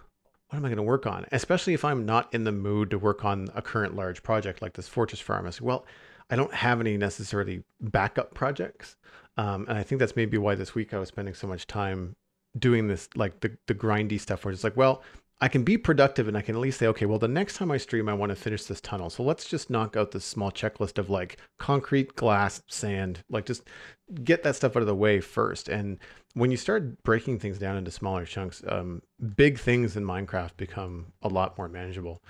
[0.49, 1.27] what am I going to work on?
[1.31, 4.73] Especially if I'm not in the mood to work on a current large project like
[4.73, 5.47] this Fortress Farm.
[5.47, 5.85] I say, well,
[6.31, 8.97] I don't have any necessarily backup projects.
[9.37, 12.17] Um, and I think that's maybe why this week I was spending so much time
[12.59, 15.03] doing this like the the grindy stuff where it's like, well,
[15.43, 17.73] I can be productive and I can at least say, okay, well, the next time
[17.73, 19.11] I stream, I want to finish this tunnel.
[19.11, 23.65] So let's just knock out this small checklist of like concrete, glass, sand, like just
[24.23, 25.69] get that stuff out of the way first.
[25.69, 25.99] And
[26.35, 29.03] when you start breaking things down into smaller chunks, um,
[29.37, 32.23] big things in Minecraft become a lot more manageable.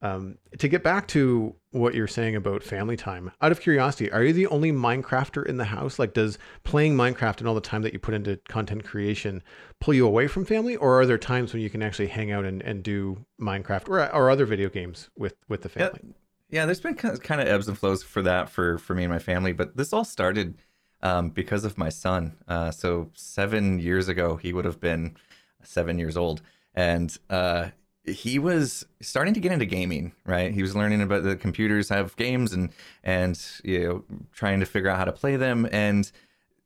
[0.00, 4.22] Um, to get back to what you're saying about family time, out of curiosity, are
[4.22, 5.98] you the only Minecrafter in the house?
[5.98, 9.42] Like, does playing Minecraft and all the time that you put into content creation
[9.80, 12.44] pull you away from family, or are there times when you can actually hang out
[12.44, 16.00] and, and do Minecraft or, or other video games with with the family?
[16.04, 16.12] Yeah,
[16.50, 19.18] yeah, there's been kind of ebbs and flows for that for for me and my
[19.18, 20.58] family, but this all started
[21.02, 22.36] um, because of my son.
[22.46, 25.16] Uh, so seven years ago, he would have been
[25.62, 26.40] seven years old,
[26.74, 27.68] and uh,
[28.12, 30.52] he was starting to get into gaming, right?
[30.52, 32.70] He was learning about the computers have games and
[33.02, 35.68] and you know trying to figure out how to play them.
[35.70, 36.10] And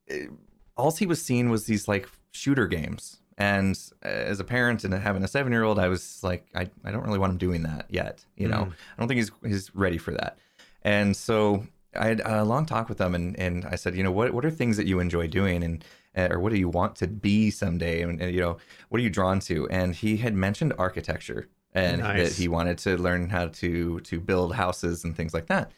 [0.07, 0.30] it,
[0.76, 3.18] all he was seeing was these like shooter games.
[3.38, 6.90] And as a parent and having a seven year old, I was like, I, I
[6.90, 8.24] don't really want him doing that yet.
[8.36, 8.72] You know, mm.
[8.72, 10.38] I don't think he's he's ready for that.
[10.82, 14.12] And so I had a long talk with him, and and I said, you know,
[14.12, 15.84] what what are things that you enjoy doing, and
[16.16, 18.02] or what do you want to be someday?
[18.02, 18.58] And, and, you know
[18.88, 19.68] what are you drawn to?
[19.68, 22.28] And he had mentioned architecture and nice.
[22.30, 25.72] that he wanted to learn how to to build houses and things like that.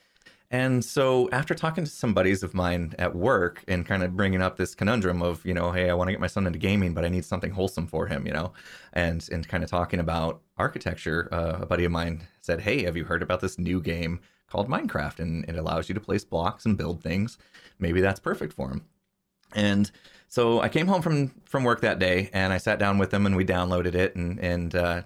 [0.51, 4.43] And so after talking to some buddies of mine at work and kind of bringing
[4.43, 6.95] up this conundrum of you know hey i want to get my son into gaming
[6.95, 8.53] but i need something wholesome for him you know
[8.93, 12.97] and and kind of talking about architecture uh, a buddy of mine said hey have
[12.97, 14.21] you heard about this new game
[14.55, 15.19] called minecraft?
[15.19, 17.39] And it allows you to place blocks and build things.
[17.79, 18.85] Maybe that's perfect for him.
[19.53, 19.91] And
[20.35, 23.25] so I came home from from work that day, and I sat down with him,
[23.25, 25.03] and we downloaded it, and and uh,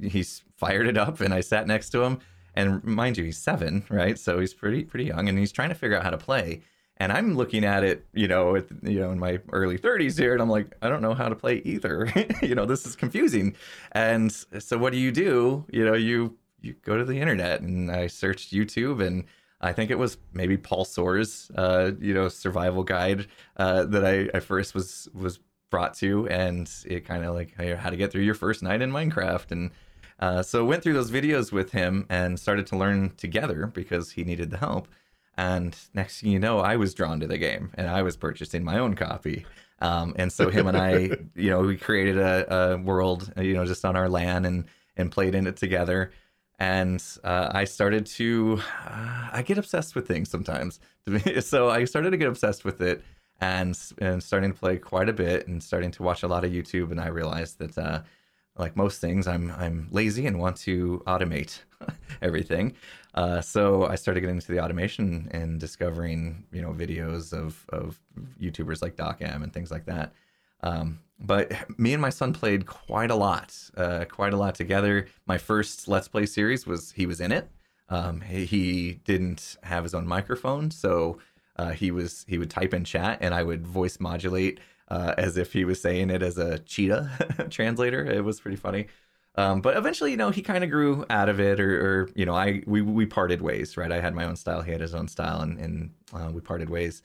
[0.00, 2.20] he's fired it up, and I sat next to him,
[2.54, 4.18] and mind you, he's seven, right?
[4.18, 6.62] So he's pretty pretty young, and he's trying to figure out how to play.
[6.96, 10.40] And I'm looking at it, you know, you know, in my early 30s here, and
[10.40, 12.10] I'm like, I don't know how to play either.
[12.42, 13.54] you know, this is confusing.
[13.92, 15.66] And so, what do you do?
[15.70, 19.26] You know, you you go to the internet, and I searched YouTube, and
[19.60, 24.28] I think it was maybe Paul Soares, uh, you know, survival guide uh, that I,
[24.34, 25.38] I first was was
[25.70, 28.90] brought to, and it kind of like how to get through your first night in
[28.90, 29.70] Minecraft, and
[30.18, 34.24] uh, so went through those videos with him and started to learn together because he
[34.24, 34.88] needed the help.
[35.36, 38.64] And next thing you know, I was drawn to the game, and I was purchasing
[38.64, 39.46] my own copy.
[39.82, 43.64] Um, and so him and I, you know, we created a, a world, you know,
[43.64, 44.64] just on our LAN and
[44.96, 46.12] and played in it together
[46.60, 50.78] and uh, I started to uh, I get obsessed with things sometimes.
[51.40, 53.02] so I started to get obsessed with it
[53.40, 56.52] and and starting to play quite a bit and starting to watch a lot of
[56.52, 56.90] YouTube.
[56.90, 58.02] And I realized that uh,
[58.58, 61.60] like most things, I'm I'm lazy and want to automate
[62.22, 62.74] everything.
[63.14, 67.98] Uh, so I started getting into the automation and discovering you know videos of of
[68.38, 70.12] YouTubers like DocM and things like that.
[70.62, 75.06] Um, but me and my son played quite a lot, uh, quite a lot together.
[75.26, 77.50] My first Let's Play series was he was in it.
[77.88, 81.18] Um, he, he, didn't have his own microphone, so
[81.56, 85.36] uh, he was he would type in chat, and I would voice modulate uh, as
[85.36, 88.04] if he was saying it as a cheetah translator.
[88.04, 88.86] It was pretty funny.
[89.36, 92.26] Um, but eventually, you know, he kind of grew out of it, or, or, you
[92.26, 93.76] know, I we we parted ways.
[93.76, 96.40] Right, I had my own style, he had his own style, and and uh, we
[96.40, 97.02] parted ways.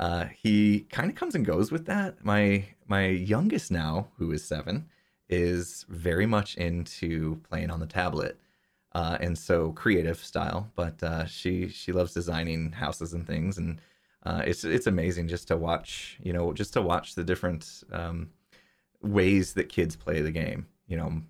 [0.00, 2.24] Uh, he kind of comes and goes with that.
[2.24, 4.88] My my youngest now, who is seven,
[5.28, 8.40] is very much into playing on the tablet,
[8.94, 10.72] uh, and so creative style.
[10.74, 13.78] But uh, she she loves designing houses and things, and
[14.24, 16.18] uh, it's it's amazing just to watch.
[16.22, 18.30] You know, just to watch the different um,
[19.02, 20.66] ways that kids play the game.
[20.86, 21.22] You know,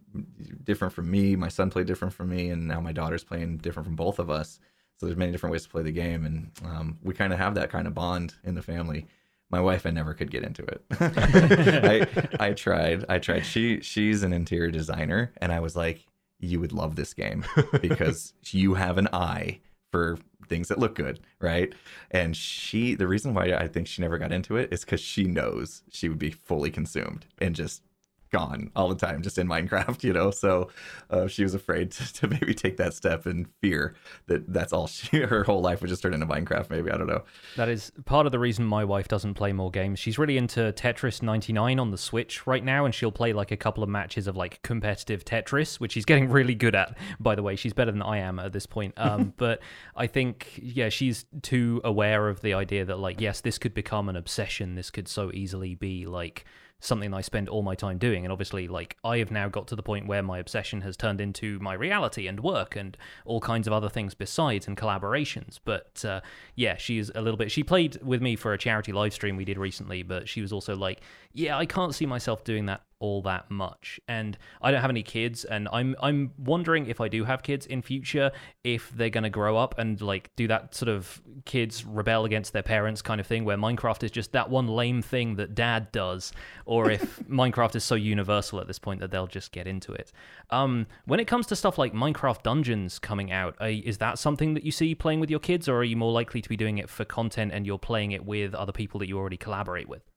[0.63, 1.35] different from me.
[1.37, 4.31] My son played different from me, and now my daughter's playing different from both of
[4.31, 4.61] us.
[5.01, 7.55] So there's many different ways to play the game, and um, we kind of have
[7.55, 9.07] that kind of bond in the family.
[9.49, 10.85] My wife, I never could get into it.
[12.39, 13.07] I I tried.
[13.09, 13.47] I tried.
[13.47, 16.05] She she's an interior designer, and I was like,
[16.39, 17.47] you would love this game
[17.81, 21.73] because you have an eye for things that look good, right?
[22.11, 25.25] And she, the reason why I think she never got into it is because she
[25.25, 27.83] knows she would be fully consumed and just
[28.31, 30.31] gone all the time just in minecraft you know?
[30.31, 30.71] So
[31.11, 33.95] uh, she was afraid to, to, maybe take that step and fear
[34.27, 37.07] that that's all she her whole life would just turn into minecraft maybe i don't
[37.07, 37.23] know.
[37.57, 39.99] That is part of the reason my wife doesn't play more games.
[39.99, 43.57] She's really into tetris 99 on the switch right now and she'll play like a
[43.57, 47.43] couple of matches of like competitive tetris which she's getting really good at by the
[47.43, 47.57] way.
[47.57, 48.95] She's better than i am at this point.
[48.97, 49.61] Um, but
[49.97, 54.09] i think yeah she's too aware of the idea that like yes this could become
[54.09, 54.75] an obsession.
[54.75, 56.45] This could so easily be like
[56.81, 58.25] something I spend all my time doing.
[58.25, 61.21] And obviously, like, I have now got to the point where my obsession has turned
[61.21, 65.59] into my reality and work and all kinds of other things besides and collaborations.
[65.65, 66.21] But uh,
[66.55, 67.51] yeah, she's a little bit.
[67.51, 70.53] She played with me for a charity live stream we did recently, but she was
[70.53, 71.01] also like,
[71.33, 73.99] yeah, I can't see myself doing that all that much.
[74.07, 77.67] And I don't have any kids, and I'm I'm wondering if I do have kids
[77.67, 78.31] in future,
[78.63, 82.63] if they're gonna grow up and like do that sort of kids rebel against their
[82.63, 86.33] parents kind of thing, where Minecraft is just that one lame thing that dad does,
[86.67, 90.13] or if Minecraft is so universal at this point that they'll just get into it.
[90.51, 94.63] Um, when it comes to stuff like Minecraft Dungeons coming out, is that something that
[94.63, 96.91] you see playing with your kids, or are you more likely to be doing it
[96.91, 100.10] for content and you're playing it with other people that you already collaborate with?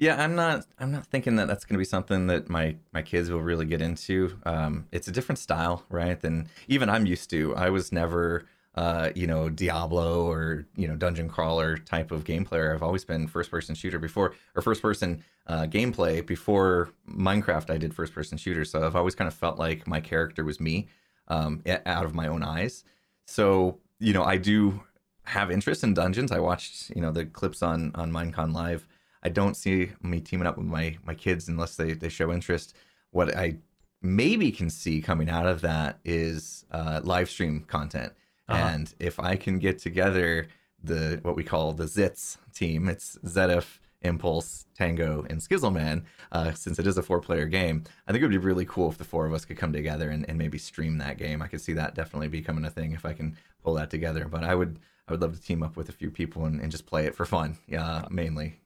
[0.00, 0.64] Yeah, I'm not.
[0.78, 3.66] I'm not thinking that that's going to be something that my my kids will really
[3.66, 4.38] get into.
[4.46, 6.18] Um, it's a different style, right?
[6.18, 7.54] Than even I'm used to.
[7.54, 12.46] I was never, uh, you know, Diablo or you know dungeon crawler type of game
[12.46, 12.72] player.
[12.72, 17.68] I've always been first person shooter before or first person uh, gameplay before Minecraft.
[17.68, 20.60] I did first person shooters, so I've always kind of felt like my character was
[20.60, 20.88] me,
[21.28, 22.84] um, out of my own eyes.
[23.26, 24.80] So you know, I do
[25.24, 26.32] have interest in dungeons.
[26.32, 28.86] I watched you know the clips on on Minecon Live
[29.22, 32.74] I don't see me teaming up with my my kids unless they they show interest.
[33.10, 33.56] What I
[34.02, 38.12] maybe can see coming out of that is uh, live stream content,
[38.48, 38.68] uh-huh.
[38.72, 40.48] and if I can get together
[40.82, 46.78] the what we call the Zits team, it's Zedaph, Impulse, Tango, and Skizzleman, uh, since
[46.78, 49.04] it is a four player game, I think it would be really cool if the
[49.04, 51.42] four of us could come together and, and maybe stream that game.
[51.42, 54.26] I could see that definitely becoming a thing if I can pull that together.
[54.26, 56.70] But I would I would love to team up with a few people and, and
[56.70, 58.60] just play it for fun, yeah, mainly.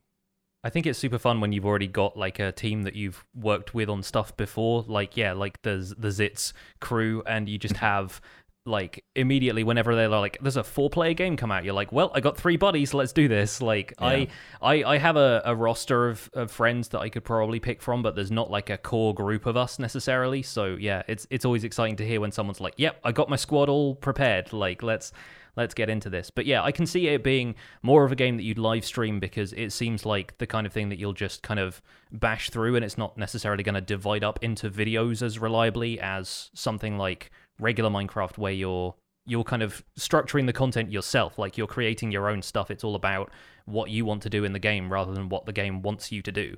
[0.65, 3.75] I think it's super fun when you've already got like a team that you've worked
[3.75, 8.21] with on stuff before, like yeah, like the the Zits crew, and you just have
[8.67, 12.11] like immediately whenever they're like there's a four player game come out you're like well
[12.15, 13.61] i got three buddies let's do this.
[13.61, 14.07] Like yeah.
[14.07, 14.29] I,
[14.63, 18.01] I i have a, a roster of, of friends that i could probably pick from
[18.03, 20.43] but there's not like a core group of us necessarily.
[20.43, 23.37] So yeah it's it's always exciting to hear when someone's like yep i got my
[23.37, 24.51] squad all prepared.
[24.55, 25.13] Like let's
[25.57, 26.31] let's get into this.
[26.31, 29.21] But yeah, I can see it being more of a game that you'd live stream
[29.21, 31.83] because it seems like the kind of thing that you'll just kind of
[32.13, 36.51] bash through and it's not necessarily going to divide up into videos as reliably as
[36.55, 38.95] something like regular Minecraft where you're
[39.27, 41.39] you're kind of structuring the content yourself.
[41.39, 42.71] Like you're creating your own stuff.
[42.71, 43.31] It's all about
[43.65, 46.21] what you want to do in the game rather than what the game wants you
[46.21, 46.57] to do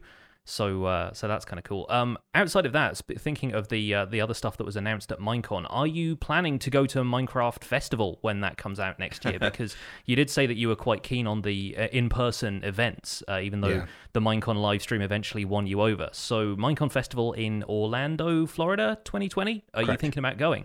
[0.48, 1.86] so uh, so that's kind of cool.
[1.88, 5.18] Um, outside of that, thinking of the uh, the other stuff that was announced at
[5.18, 9.24] Minecon, are you planning to go to a Minecraft Festival when that comes out next
[9.24, 9.38] year?
[9.40, 13.24] because you did say that you were quite keen on the uh, in person events,
[13.28, 13.86] uh, even though yeah.
[14.12, 16.08] the Minecon live stream eventually won you over.
[16.12, 19.64] So Minecon Festival in Orlando, Florida, 2020.
[19.74, 19.90] Are Correct.
[19.90, 20.64] you thinking about going?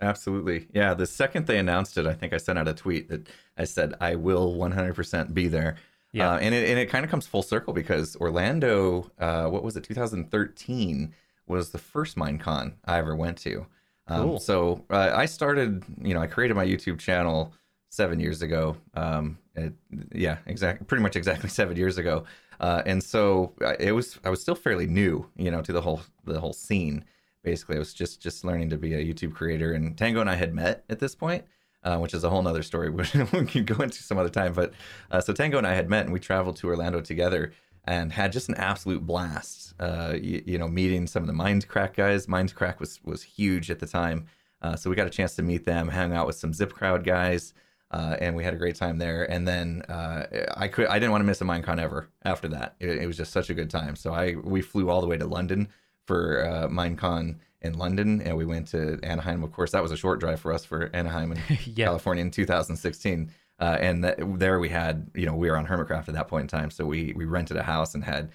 [0.00, 0.68] Absolutely.
[0.72, 0.94] Yeah.
[0.94, 3.94] The second they announced it, I think I sent out a tweet that I said,
[4.00, 5.76] I will 100% be there.
[6.18, 9.62] Yeah, uh, and it and it kind of comes full circle because Orlando, uh, what
[9.62, 11.14] was it, 2013
[11.46, 13.66] was the first Minecon I ever went to.
[14.06, 14.40] Um, cool.
[14.40, 17.52] So uh, I started, you know, I created my YouTube channel
[17.90, 18.76] seven years ago.
[18.94, 19.72] Um, it,
[20.12, 22.24] yeah, exactly, pretty much exactly seven years ago.
[22.60, 25.80] Uh, and so uh, it was, I was still fairly new, you know, to the
[25.80, 27.04] whole the whole scene.
[27.44, 30.34] Basically, I was just just learning to be a YouTube creator, and Tango and I
[30.34, 31.44] had met at this point
[31.84, 32.90] uh, which is a whole nother story
[33.32, 34.52] we can go into some other time.
[34.52, 34.72] But
[35.10, 37.52] uh, so Tango and I had met and we traveled to Orlando together
[37.84, 39.74] and had just an absolute blast.
[39.80, 42.26] Uh, you, you, know, meeting some of the Mindcrack guys.
[42.26, 44.26] Mindcrack was was huge at the time,
[44.60, 47.54] uh, so we got a chance to meet them, hang out with some ZipKrowd guys.
[47.90, 49.24] Uh, and we had a great time there.
[49.30, 52.74] And then uh, I could I didn't want to miss a Minecon ever after that.
[52.80, 53.96] It, it, was just such a good time.
[53.96, 55.68] So I we flew all the way to London
[56.06, 59.42] for Minecon in London, and we went to Anaheim.
[59.42, 61.86] Of course, that was a short drive for us for Anaheim in yeah.
[61.86, 63.30] California in 2016.
[63.60, 66.42] Uh, and that, there we had, you know, we were on Hermitcraft at that point
[66.42, 68.30] in time, so we we rented a house and had a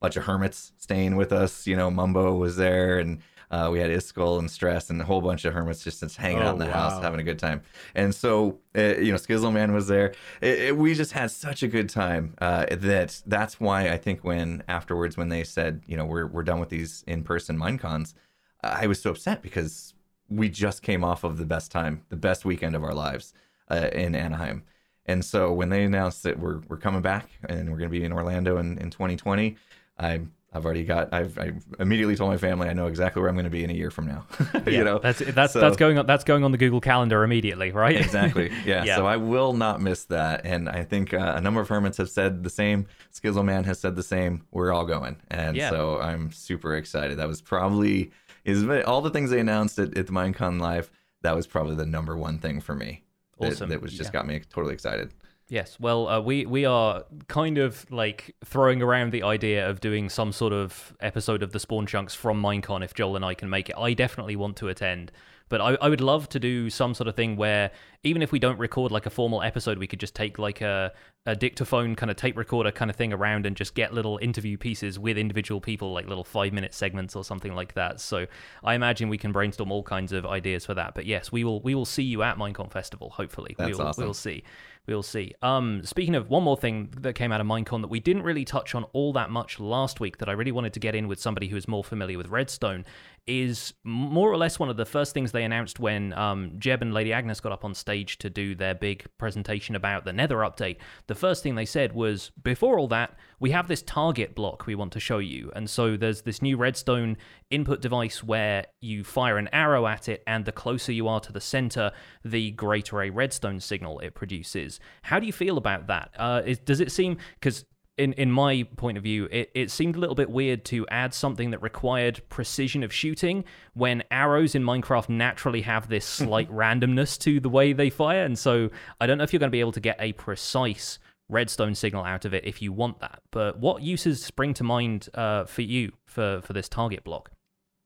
[0.00, 1.66] bunch of hermits staying with us.
[1.66, 5.20] You know, Mumbo was there, and uh, we had Iskall and Stress and a whole
[5.20, 6.90] bunch of hermits just, just hanging oh, out in the wow.
[6.90, 7.62] house, having a good time.
[7.96, 10.14] And so, uh, you know, Skizzleman was there.
[10.40, 14.22] It, it, we just had such a good time uh, that that's why I think
[14.22, 18.14] when afterwards, when they said, you know, we're, we're done with these in person Minecons,
[18.62, 19.94] I was so upset because
[20.28, 23.34] we just came off of the best time, the best weekend of our lives
[23.70, 24.62] uh, in Anaheim.
[25.06, 28.04] And so when they announced that we're we're coming back and we're going to be
[28.04, 29.56] in Orlando in, in 2020,
[29.98, 30.20] I
[30.52, 33.44] I've already got I've I immediately told my family I know exactly where I'm going
[33.44, 34.26] to be in a year from now.
[34.54, 37.24] yeah, you know, that's that's so, that's going on that's going on the Google Calendar
[37.24, 37.96] immediately, right?
[37.96, 38.50] exactly.
[38.64, 38.84] Yeah.
[38.84, 38.96] yeah.
[38.96, 42.10] So I will not miss that, and I think uh, a number of hermits have
[42.10, 42.86] said the same.
[43.12, 44.42] Skizzleman has said the same.
[44.50, 45.70] We're all going, and yeah.
[45.70, 47.18] so I'm super excited.
[47.18, 48.10] That was probably
[48.50, 50.90] is all the things they announced at, at the Minecon Live.
[51.22, 53.04] That was probably the number one thing for me.
[53.38, 53.68] Awesome.
[53.68, 54.12] That, that was just yeah.
[54.12, 55.12] got me totally excited.
[55.50, 60.08] Yes, well, uh, we we are kind of like throwing around the idea of doing
[60.08, 63.50] some sort of episode of the Spawn Chunks from Minecon if Joel and I can
[63.50, 63.76] make it.
[63.76, 65.10] I definitely want to attend,
[65.50, 67.70] But I, I would love to do some sort of thing where
[68.02, 70.92] even if we don't record like a formal episode, we could just take like a,
[71.26, 74.56] a dictaphone kind of tape recorder kind of thing around and just get little interview
[74.56, 78.00] pieces with individual people, like little five minute segments or something like that.
[78.00, 78.26] So
[78.64, 80.94] I imagine we can brainstorm all kinds of ideas for that.
[80.94, 83.10] But yes, we will we will see you at Minecon Festival.
[83.10, 84.04] Hopefully, That's we'll awesome.
[84.04, 84.44] we'll see.
[84.86, 85.34] We'll see.
[85.42, 88.44] Um, speaking of one more thing that came out of Minecon that we didn't really
[88.44, 91.20] touch on all that much last week, that I really wanted to get in with
[91.20, 92.84] somebody who is more familiar with Redstone,
[93.26, 96.92] is more or less one of the first things they announced when um, Jeb and
[96.92, 100.78] Lady Agnes got up on stage to do their big presentation about the Nether update.
[101.06, 104.74] The first thing they said was, before all that, we have this target block we
[104.74, 105.50] want to show you.
[105.56, 107.16] And so there's this new Redstone
[107.50, 111.32] input device where you fire an arrow at it, and the closer you are to
[111.32, 111.90] the center,
[112.24, 114.78] the greater a redstone signal it produces.
[115.02, 116.10] How do you feel about that?
[116.18, 117.64] Uh, is, does it seem because
[118.00, 121.12] in, in my point of view, it, it seemed a little bit weird to add
[121.12, 127.18] something that required precision of shooting when arrows in Minecraft naturally have this slight randomness
[127.20, 128.24] to the way they fire.
[128.24, 128.70] And so
[129.00, 130.98] I don't know if you're going to be able to get a precise
[131.30, 133.22] redstone signal out of it if you want that.
[133.30, 137.30] But what uses spring to mind uh, for you for, for this target block?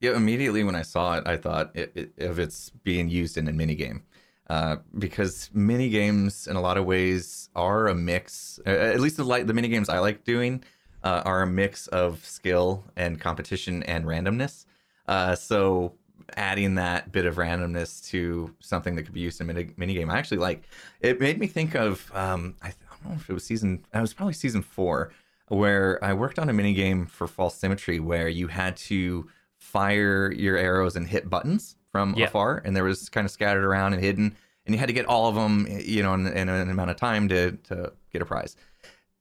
[0.01, 3.49] Yeah, immediately when I saw it, I thought it, it, of it's being used in
[3.49, 4.03] a minigame.
[4.51, 8.61] Uh, because mini games in a lot of ways are a mix.
[8.67, 10.63] At least the like the mini games I like doing
[11.03, 14.67] uh, are a mix of skill and competition and randomness.
[15.09, 15.95] Uh, so
[16.37, 20.19] adding that bit of randomness to something that could be used in mini game, I
[20.19, 20.65] actually like.
[21.01, 23.85] It made me think of um, I, th- I don't know if it was season.
[23.95, 25.13] It was probably season four
[25.49, 29.29] where I worked on a mini game for False Symmetry where you had to
[29.59, 32.27] fire your arrows and hit buttons from Yeah.
[32.27, 34.35] afar, and there was kind of scattered around and hidden,
[34.67, 36.97] and you had to get all of them, you know, in, in an amount of
[36.97, 38.57] time to to get a prize.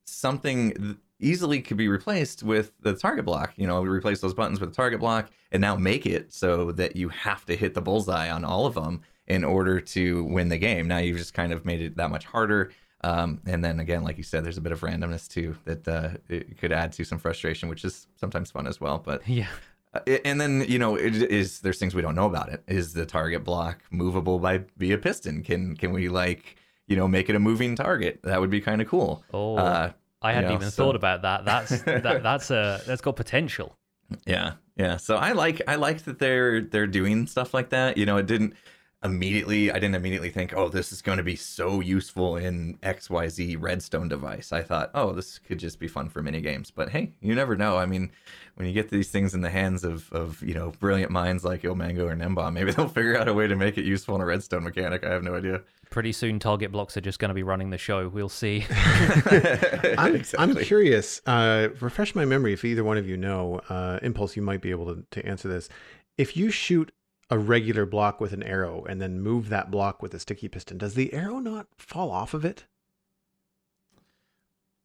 [0.06, 3.54] Something easily could be replaced with the target block.
[3.56, 6.72] You know, we replace those buttons with the target block, and now make it so
[6.74, 10.50] that you have to hit the bullseye on all of them in order to win
[10.50, 10.88] the game.
[10.88, 12.72] Now you've just kind of made it that much harder.
[13.04, 16.10] Um, and then again, like you said, there's a bit of randomness too that uh,
[16.30, 18.98] it could add to some frustration, which is sometimes fun as well.
[19.04, 19.48] But Yeah.
[19.94, 22.64] uh, and then you know it is there's things we don't know about it.
[22.68, 25.44] Is the target block movable by via piston?
[25.44, 26.56] Can can we like
[26.88, 28.22] you know make it a moving target?
[28.24, 29.24] That would be kind of cool.
[29.34, 29.92] Oh, Uh,
[30.22, 31.44] I hadn't know, even so- thought about that.
[31.46, 33.76] That's that, that's a that's got potential.
[34.26, 34.98] Yeah, yeah.
[34.98, 37.98] So I like I like that they're they're doing stuff like that.
[37.98, 38.54] You know, it didn't
[39.04, 43.58] immediately I didn't immediately think, oh, this is going to be so useful in XYZ
[43.60, 44.52] Redstone device.
[44.52, 46.72] I thought, oh, this could just be fun for mini games.
[46.72, 47.78] But hey, you never know.
[47.78, 48.12] I mean,
[48.56, 51.64] when you get these things in the hands of of you know brilliant minds like
[51.64, 54.26] Ilmango or gnembon, maybe they'll figure out a way to make it useful in a
[54.26, 55.04] Redstone mechanic.
[55.04, 55.62] I have no idea.
[55.90, 58.08] Pretty soon, target blocks are just going to be running the show.
[58.08, 58.66] We'll see.
[59.98, 61.22] I'm, I'm curious.
[61.28, 63.62] Uh, refresh my memory if either one of you know.
[63.70, 65.70] Uh, Impulse, you might be able to, to answer this.
[66.18, 66.92] If you shoot
[67.34, 70.78] a regular block with an arrow and then move that block with a sticky piston,
[70.78, 72.66] does the arrow not fall off of it?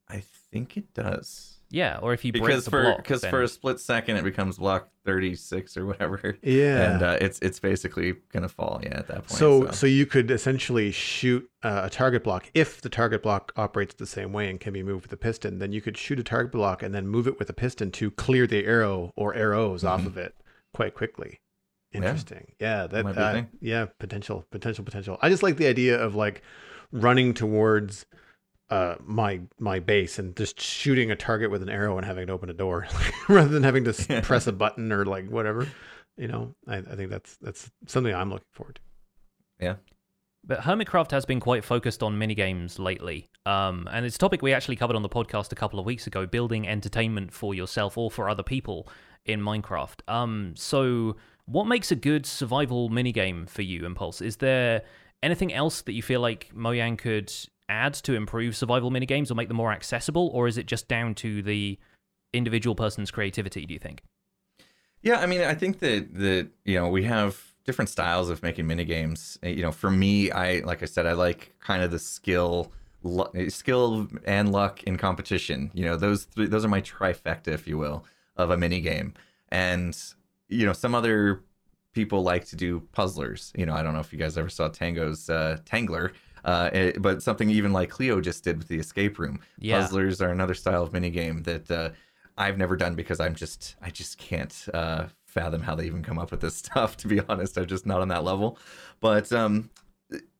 [0.07, 1.59] I think it does.
[1.69, 4.15] yeah, or if you break because the for block, because then- for a split second
[4.17, 6.93] it becomes block 36 or whatever Yeah.
[6.93, 10.31] and uh, it's it's basically gonna fall yeah at that point so, so you could
[10.31, 14.59] essentially shoot uh, a target block if the target block operates the same way and
[14.59, 15.59] can be moved with a piston.
[15.59, 18.09] Then you could shoot a target block and then move it with a piston to
[18.09, 20.07] clear the arrow or arrows off Mhm.
[20.07, 20.33] of it
[20.73, 21.39] quite quickly.
[21.91, 21.97] Yeah.
[22.03, 22.51] Interesting.
[22.59, 23.47] Yeah, that Might be a uh, thing.
[23.61, 25.17] yeah, potential, potential, potential.
[25.21, 26.43] I just like the idea of like
[26.91, 28.05] running towards
[28.69, 32.33] uh my my base and just shooting a target with an arrow and having to
[32.33, 32.87] open a door
[33.29, 34.21] rather than having to Yeah.
[34.21, 35.67] press a button or like whatever.
[36.17, 38.81] You know, I, I think that's that's something I'm looking forward to.
[39.65, 39.75] Yeah.
[40.45, 43.29] But Hermitcraft has been quite focused on minigames lately.
[43.45, 46.07] Um, and it's a topic we actually covered on the podcast a couple of weeks
[46.07, 48.87] ago building entertainment for yourself or for other people
[49.25, 49.99] in Minecraft.
[50.07, 51.17] Um, so,
[51.49, 54.21] what makes a good survival minigame for you, Impulse?
[54.21, 54.83] Is there
[55.23, 57.33] anything else that you feel like Mojang could
[57.67, 60.29] add to improve survival minigames or make them more accessible?
[60.33, 61.77] Or is it just down to the
[62.33, 64.03] individual person's creativity, do you think?
[65.01, 68.65] yeah i mean i think that that you know we have different styles of making
[68.67, 71.91] mini games eh, you know for me i like i said i like kind of
[71.91, 72.71] the skill
[73.03, 77.47] lu- eh, skill and luck in competition you know those three those are my trifecta
[77.47, 79.13] if you will of a mini game
[79.49, 80.13] and
[80.49, 81.43] you know some other
[81.93, 83.51] people like to do puzzlers.
[83.55, 86.11] You know i don't know if you guys ever saw tango's uh, tangler
[86.45, 89.39] uh, it- but something even like cleo just did with the escape room.
[89.59, 89.79] Yeah.
[89.81, 91.89] puzzlers are another style of mini game that uh,
[92.37, 96.17] i've never done because i'm just i just can't uh, fathom how they even come
[96.19, 97.57] up with this stuff to be honest.
[97.57, 98.57] I'm just not on that level.
[98.99, 99.69] But um,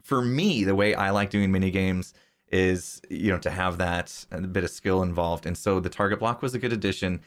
[0.03, 2.13] for me the way i like doing mini games
[2.51, 5.45] is you know to have that a bit of skill involved.
[5.45, 7.21] And so the target block was a good addition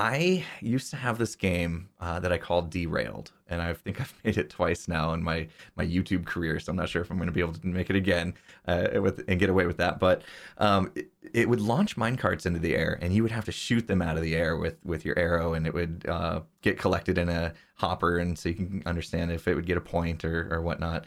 [0.00, 4.14] I used to have this game uh, that I called Derailed, and I think I've
[4.24, 5.46] made it twice now in my
[5.76, 6.58] my YouTube career.
[6.58, 8.32] So I'm not sure if I'm going to be able to make it again
[8.66, 10.00] uh, with and get away with that.
[10.00, 10.22] But
[10.56, 13.88] um, it, it, would launch minecarts into the air, and you would have to shoot
[13.88, 17.18] them out of the air with with your arrow, and it would uh, get collected
[17.18, 20.48] in a hopper, and so you can understand if it would get a point or
[20.50, 21.04] or whatnot.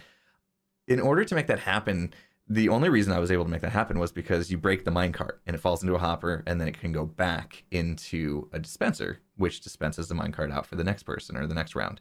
[0.88, 2.14] In order to make that happen,
[2.54, 4.92] the only reason I was able to make that happen was because you break the
[4.92, 8.60] minecart and it falls into a hopper and then it can go back into a
[8.60, 12.00] dispenser, which dispenses the minecart out for the next person or the next round.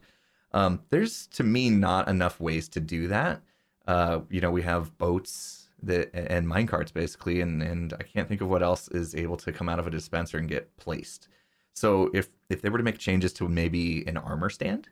[0.52, 3.40] Um, there's to me not enough ways to do that.
[3.86, 8.42] Uh, you know, we have boats that and minecarts basically, and and I can't think
[8.42, 11.28] of what else is able to come out of a dispenser and get placed.
[11.72, 14.88] So if if they were to make changes to maybe an armor stand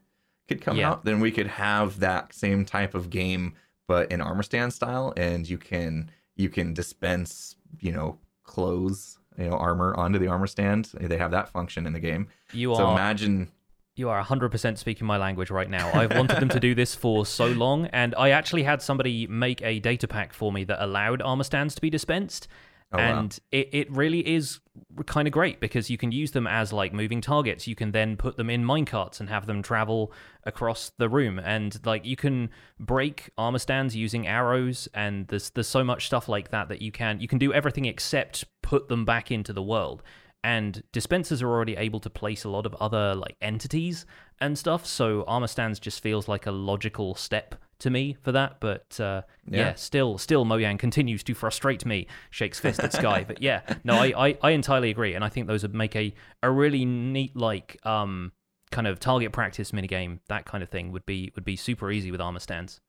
[0.48, 0.90] could come yeah.
[0.90, 3.54] out, then we could have that same type of game
[3.91, 9.51] but in armor stand style, and you can you can dispense you know clothes you
[9.51, 10.93] know armor onto the armor stand.
[10.95, 12.28] They have that function in the game.
[12.53, 13.51] You so are imagine
[13.97, 15.91] you are 100% speaking my language right now.
[15.93, 19.61] I've wanted them to do this for so long, and I actually had somebody make
[19.62, 22.47] a data pack for me that allowed armor stands to be dispensed.
[22.93, 23.59] Oh, and wow.
[23.59, 24.59] it, it really is
[25.07, 27.68] kind of great because you can use them as like moving targets.
[27.68, 30.12] You can then put them in minecarts and have them travel
[30.45, 31.38] across the room.
[31.38, 36.28] And like you can break armor stands using arrows and there's there's so much stuff
[36.28, 39.62] like that that you can you can do everything except put them back into the
[39.62, 40.03] world.
[40.43, 44.07] And dispensers are already able to place a lot of other like entities
[44.41, 48.61] and stuff, so armor stands just feels like a logical step to me for that.
[48.61, 49.59] But uh, yeah.
[49.59, 49.74] yeah.
[49.74, 52.07] still, still, Mojang continues to frustrate me.
[52.31, 55.47] Shakes fist at Sky, but yeah, no, I, I, I, entirely agree, and I think
[55.47, 58.33] those would make a a really neat like um
[58.70, 60.20] kind of target practice minigame.
[60.28, 62.81] That kind of thing would be would be super easy with armor stands.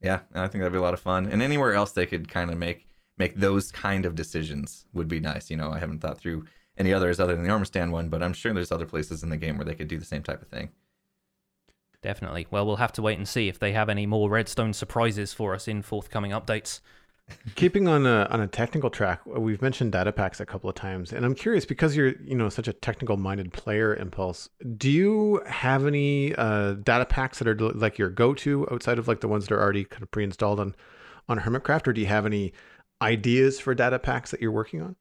[0.00, 1.26] Yeah, I think that'd be a lot of fun.
[1.26, 2.86] And anywhere else they could kind of make
[3.16, 5.50] make those kind of decisions would be nice.
[5.50, 6.44] You know, I haven't thought through
[6.76, 9.30] any others other than the armor stand one, but I'm sure there's other places in
[9.30, 10.70] the game where they could do the same type of thing.
[12.02, 12.46] Definitely.
[12.50, 15.54] Well, we'll have to wait and see if they have any more Redstone surprises for
[15.54, 16.80] us in forthcoming updates.
[17.56, 21.12] Keeping on a on a technical track, we've mentioned data packs a couple of times,
[21.12, 24.48] and I'm curious because you're you know such a technical minded player, Impulse.
[24.78, 29.08] Do you have any uh, data packs that are like your go to outside of
[29.08, 30.74] like the ones that are already kind of pre installed on
[31.28, 32.54] on Hermitcraft, or do you have any
[33.02, 34.96] ideas for data packs that you're working on?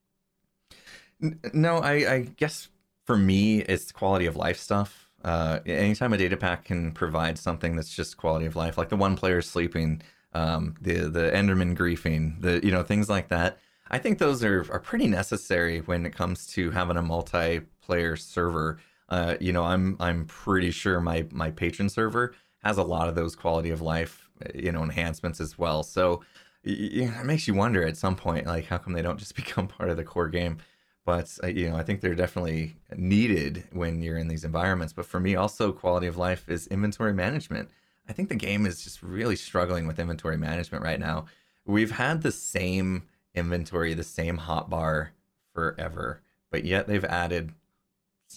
[1.53, 2.67] No, I, I guess
[3.05, 7.75] for me, it's quality of life stuff uh, anytime a data pack can provide something
[7.75, 10.01] that's just quality of life, like the one player sleeping,
[10.31, 13.59] um, the the Enderman griefing, the you know things like that.
[13.91, 18.79] I think those are are pretty necessary when it comes to having a multiplayer server.
[19.09, 23.15] Uh, you know, I'm I'm pretty sure my my patron server has a lot of
[23.15, 25.83] those quality of life, you know, enhancements as well.
[25.83, 26.23] So
[26.63, 29.89] it makes you wonder at some point, like how come they don't just become part
[29.89, 30.59] of the core game?
[31.07, 34.91] But uh, you know i think they're definitely needed when you're in these environments.
[34.91, 37.69] But for me also quality of life is inventory management.
[38.09, 41.25] I think the game is just really struggling with inventory management right now.
[41.65, 43.03] We've had the same
[43.33, 45.09] inventory the same hotbar
[45.53, 47.53] forever but yet they've added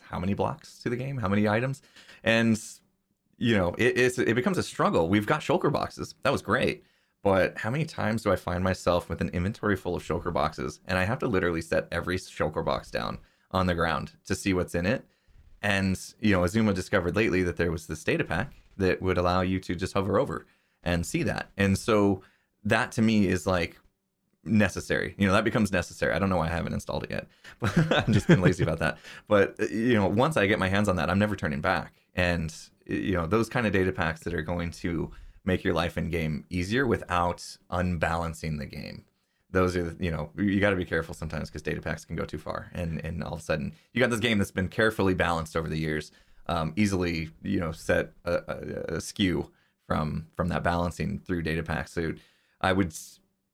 [0.02, 1.18] how many blocks to the game?
[1.18, 1.82] How many items?
[2.22, 2.60] And
[3.36, 5.08] you know it, it becomes a struggle.
[5.08, 6.14] We've got shulker boxes.
[6.22, 6.84] That was great
[7.22, 10.80] but how many times do I find myself with an inventory full of shulker boxes
[10.86, 13.18] and I have to literally set every shulker box down
[13.50, 15.04] on the ground to see what's in it?
[15.62, 19.42] And, you know, Xisuma discovered lately that there was this data pack that would allow
[19.42, 20.46] you to just hover over
[20.82, 21.50] and see that.
[21.58, 22.22] And so
[22.64, 23.78] that to me is like
[24.44, 25.14] necessary.
[25.18, 26.14] You know, that becomes necessary.
[26.14, 27.28] I don't know why I haven't installed it yet.
[27.60, 28.96] But I'm just been lazy about that.
[29.28, 31.92] But you know, once I get my hands on that, I'm never turning back.
[32.14, 32.54] And
[32.86, 35.10] you know, those kind of data packs that are going to
[35.44, 39.04] make your life in game easier without unbalancing the game.
[39.52, 42.24] Those are, you know, you got to be careful sometimes because data packs can go
[42.24, 45.14] too far, and and all of a sudden you got this game that's been carefully
[45.14, 46.12] balanced over the years,
[46.46, 49.50] um, easily, you know, set a, a, a skew
[49.86, 51.92] from from that balancing through data packs.
[51.92, 52.12] So
[52.60, 52.94] I would,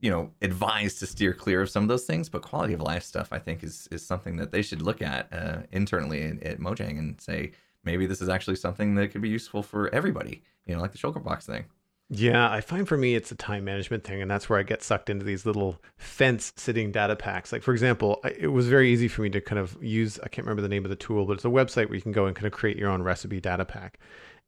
[0.00, 3.02] you know, advise to steer clear of some of those things, but quality of life
[3.02, 6.60] stuff I think is is something that they should look at uh, internally at, at
[6.60, 7.52] Mojang and say
[7.86, 10.42] maybe this is actually something that could be useful for everybody.
[10.66, 11.64] You know, like the shulker box thing.
[12.08, 14.82] Yeah, I find for me it's a time management thing, and that's where I get
[14.82, 17.52] sucked into these little fence sitting data packs.
[17.52, 20.46] Like, for example, it was very easy for me to kind of use, I can't
[20.46, 22.36] remember the name of the tool, but it's a website where you can go and
[22.36, 23.98] kind of create your own recipe data pack.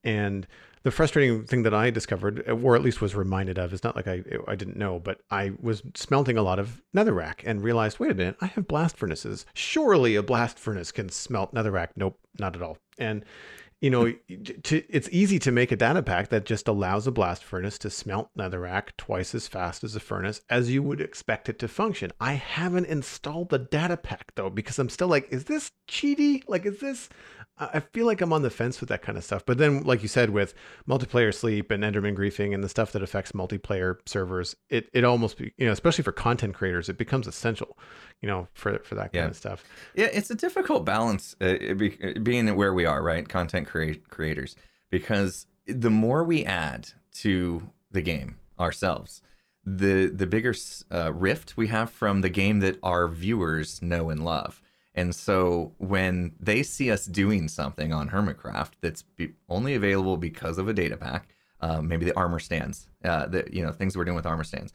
[0.05, 0.47] And
[0.83, 4.09] the frustrating thing that I discovered, or at least was reminded of, is not like
[4.09, 8.11] I I didn't know, but I was smelting a lot of netherrack and realized, wait
[8.11, 9.47] a minute, I have blast furnaces.
[9.55, 11.89] Surely a blast furnace can smelt netherrack.
[11.97, 12.79] Nope, not at all.
[12.99, 13.25] And
[13.81, 14.13] you know,
[14.65, 17.91] to, it's easy to make a data pack that just allows a blast furnace to
[17.91, 22.11] smelt netherrack twice as fast as a furnace as you would expect it to function.
[22.21, 26.43] I haven't installed the data pack though because I'm still like, is this cheaty?
[26.49, 27.09] Like, is this?
[27.61, 29.45] I feel like I'm on the fence with that kind of stuff.
[29.45, 30.55] But then, like you said, with
[30.89, 35.41] multiplayer sleep and Enderman griefing and the stuff that affects multiplayer servers, it it almost
[35.41, 37.79] you know, especially for content creators, it becomes essential,
[38.21, 39.27] you know, for for that kind Yeah.
[39.29, 39.65] of stuff.
[39.95, 41.91] Yeah, it's a difficult balance uh, be,
[42.23, 43.29] being where we are, right?
[43.29, 44.55] Content create, creators,
[44.91, 49.23] because the more we add to the game ourselves,
[49.65, 50.55] the the bigger
[50.91, 54.63] uh, rift we have from the game that our viewers know and love.
[54.95, 60.59] And so when they see us doing something on Hermitcraft that's be, only available because
[60.59, 61.29] of a data pack,
[61.61, 64.73] uh, maybe the armor stands, uh, the you know things we're doing with armor stands,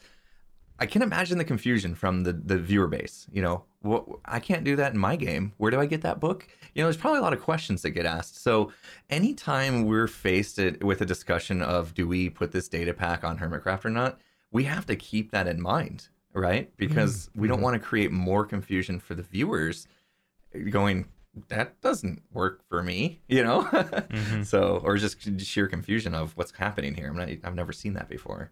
[0.79, 3.27] I can imagine the confusion from the the viewer base.
[3.31, 5.53] You know, what I can't do that in my game.
[5.57, 6.47] Where do I get that book?
[6.73, 8.41] You know, there's probably a lot of questions that get asked.
[8.41, 8.71] So,
[9.09, 13.37] anytime we're faced it- with a discussion of do we put this data pack on
[13.37, 14.19] Hermitcraft or not,
[14.51, 16.71] we have to keep that in mind, right?
[16.77, 19.87] Because we don't want to create more confusion for the viewers.
[20.69, 21.07] Going,
[21.49, 23.63] that doesn't work for me, you know.
[23.63, 24.43] Mm-hmm.
[24.43, 27.07] So, or just sheer confusion of what's happening here.
[27.07, 28.51] I'm not, I've never seen that before.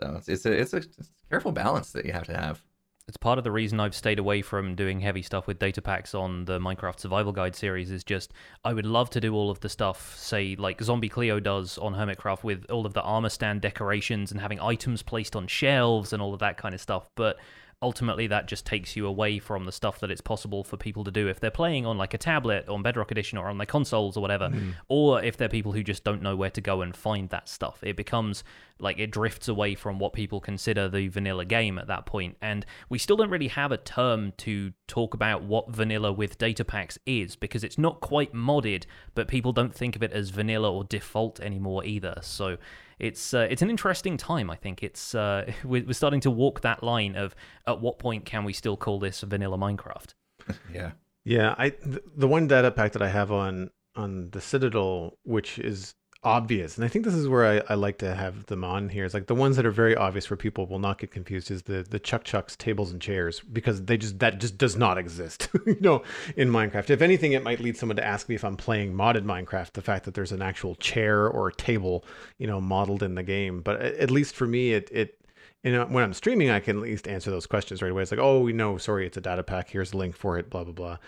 [0.00, 2.62] So it's it's a it's a, it's a careful balance that you have to have.
[3.08, 6.14] It's part of the reason I've stayed away from doing heavy stuff with data packs
[6.14, 7.90] on the Minecraft Survival Guide series.
[7.90, 8.32] Is just
[8.64, 11.94] I would love to do all of the stuff, say like Zombie Cleo does on
[11.94, 16.20] Hermitcraft, with all of the armor stand decorations and having items placed on shelves and
[16.20, 17.08] all of that kind of stuff.
[17.14, 17.38] But
[17.82, 21.10] ultimately, that just takes you away from the stuff that it's possible for people to
[21.10, 24.16] do if they're playing on like a tablet, on Bedrock Edition, or on their consoles
[24.16, 24.70] or whatever, hmm.
[24.88, 27.78] or if they're people who just don't know where to go and find that stuff.
[27.82, 28.44] It becomes
[28.80, 32.64] like it drifts away from what people consider the vanilla game at that point and
[32.88, 36.98] we still don't really have a term to talk about what vanilla with data packs
[37.06, 38.84] is because it's not quite modded
[39.14, 42.56] but people don't think of it as vanilla or default anymore either so
[42.98, 46.60] it's uh, it's an interesting time i think it's uh, we're we're starting to walk
[46.62, 47.34] that line of
[47.66, 50.14] at what point can we still call this vanilla minecraft
[50.72, 50.92] Yeah.
[51.24, 55.58] Yeah, I th- the one data pack that I have on on the Citadel, which
[55.58, 58.88] is obvious, and I think this is where I, I like to have them on
[58.88, 59.04] here.
[59.04, 61.62] Is like the ones that are very obvious where people will not get confused is
[61.62, 65.48] the the Chuck Chucks tables and chairs because they just that just does not exist,
[65.66, 66.02] you know,
[66.36, 66.90] in Minecraft.
[66.90, 69.72] If anything, it might lead someone to ask me if I'm playing modded Minecraft.
[69.72, 72.04] The fact that there's an actual chair or table,
[72.38, 75.18] you know, modeled in the game, but at least for me, it it
[75.64, 78.02] you know, when I'm streaming, I can at least answer those questions right away.
[78.02, 79.68] It's like, oh, no, sorry, it's a data pack.
[79.68, 80.98] Here's the link for it, blah blah blah.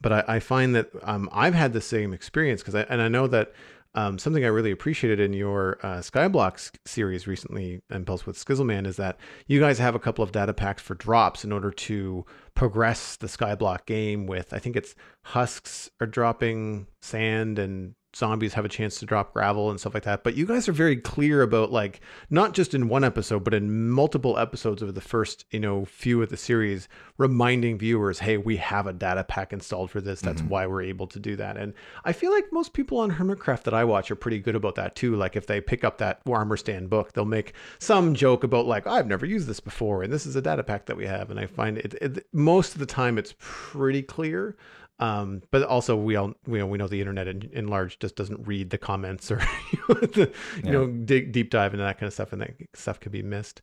[0.00, 3.08] But I, I find that um, I've had the same experience because I and I
[3.08, 3.52] know that
[3.94, 8.96] um, something I really appreciated in your uh, Skyblocks series recently, Impulse with Skizzleman, is
[8.96, 13.16] that you guys have a couple of data packs for drops in order to progress
[13.16, 14.26] the Skyblock game.
[14.26, 14.94] With I think it's
[15.24, 20.02] husks are dropping sand and zombies have a chance to drop gravel and stuff like
[20.04, 20.24] that.
[20.24, 23.90] But you guys are very clear about like not just in one episode, but in
[23.90, 26.88] multiple episodes of the first, you know, few of the series,
[27.18, 30.20] reminding viewers, hey, we have a data pack installed for this.
[30.20, 30.50] That's mm-hmm.
[30.50, 31.56] why we're able to do that.
[31.56, 31.74] And
[32.04, 34.96] I feel like most people on Hermitcraft that I watch are pretty good about that
[34.96, 35.16] too.
[35.16, 38.86] Like if they pick up that armor stand book, they'll make some joke about like,
[38.86, 41.30] I've never used this before, and this is a data pack that we have.
[41.30, 44.56] And I find it, it most of the time it's pretty clear.
[45.00, 48.16] Um, but also we all we know we know the internet in, in large just
[48.16, 49.40] doesn't read the comments or
[49.72, 50.32] you know, the,
[50.62, 53.22] you know dig deep dive into that kind of stuff and that stuff could be
[53.22, 53.62] missed.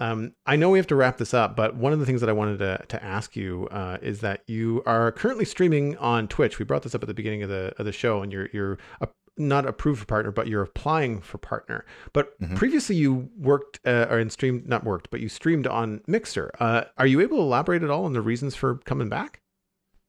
[0.00, 2.30] Um, I know we have to wrap this up, but one of the things that
[2.30, 6.58] I wanted to, to ask you uh, is that you are currently streaming on Twitch.
[6.58, 8.78] We brought this up at the beginning of the of the show, and you're you're
[9.00, 11.84] a, not approved for partner, but you're applying for partner.
[12.12, 16.50] But previously, you worked uh, or in streamed not worked, but you streamed on Mixer.
[16.60, 19.40] Uh, are you able to elaborate at all on the reasons for coming back?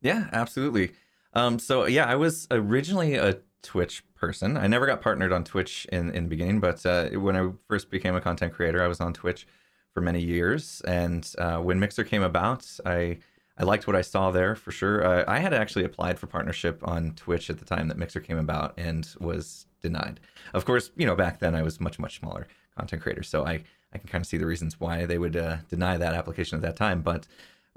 [0.01, 0.91] Yeah, absolutely.
[1.33, 4.57] Um, so yeah, I was originally a Twitch person.
[4.57, 7.89] I never got partnered on Twitch in in the beginning, but uh, when I first
[7.89, 9.45] became a content creator, I was on Twitch
[9.93, 10.81] for many years.
[10.87, 13.19] And uh, when Mixer came about, I
[13.57, 15.05] I liked what I saw there for sure.
[15.05, 18.37] Uh, I had actually applied for partnership on Twitch at the time that Mixer came
[18.37, 20.21] about and was denied.
[20.53, 22.47] Of course, you know back then I was much much smaller
[22.77, 23.63] content creator, so I
[23.93, 26.61] I can kind of see the reasons why they would uh, deny that application at
[26.61, 27.27] that time, but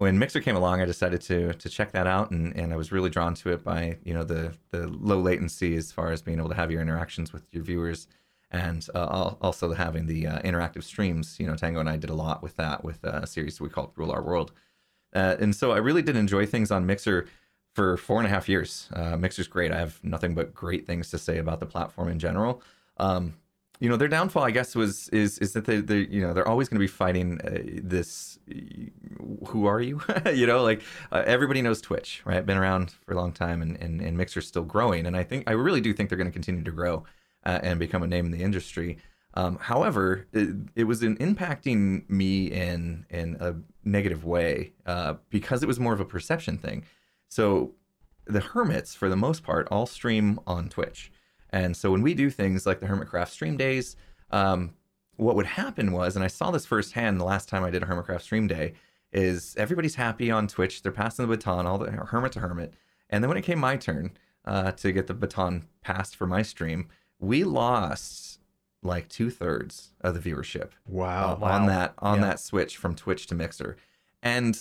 [0.03, 2.91] when Mixer came along, I decided to to check that out, and, and I was
[2.91, 6.39] really drawn to it by you know the the low latency as far as being
[6.39, 8.09] able to have your interactions with your viewers,
[8.51, 11.39] and uh, also having the uh, interactive streams.
[11.39, 13.69] You know, Tango and I did a lot with that with uh, a series we
[13.69, 14.51] called Rule Our World,
[15.15, 17.29] uh, and so I really did enjoy things on Mixer
[17.73, 18.89] for four and a half years.
[18.93, 19.70] Uh, Mixer's great.
[19.70, 22.61] I have nothing but great things to say about the platform in general.
[22.97, 23.35] Um,
[23.83, 26.47] you know, their downfall, I guess, was is is that they they you know they're
[26.47, 28.39] always going to be fighting uh, this.
[29.49, 30.01] Who are you?
[30.33, 32.47] you know, like uh, everybody knows Twitch, right?
[32.47, 35.51] Been around for a long time, and and, and Mixer's still growing, and I think
[35.51, 37.03] I really do think they're going to continue to grow
[37.45, 38.99] uh, and become a name in the industry.
[39.35, 45.65] Um, however, it, it was in impacting me in in a negative way uh, because
[45.65, 46.85] it was more of a perception thing.
[47.29, 47.73] So
[48.27, 51.11] the hermits, for the most part, all stream on Twitch,
[51.53, 53.97] and so when we do things like the Hermitcraft stream days,
[54.31, 54.74] um,
[55.16, 57.87] what would happen was, and I saw this firsthand the last time I did a
[57.87, 58.73] Hermitcraft stream day,
[59.12, 60.83] is everybody's happy on Twitch.
[60.83, 62.73] They're passing the baton, all the hermit to hermit,
[63.11, 64.12] and then when it came my turn
[64.47, 66.89] uh, to get the baton passed for my stream,
[67.19, 68.41] we lost
[68.83, 70.70] like two thirds of the viewership.
[70.87, 71.39] Wow.
[71.41, 72.24] uh, on that on Yeah.
[72.29, 73.77] that switch from Twitch to Mixer,
[74.23, 74.59] and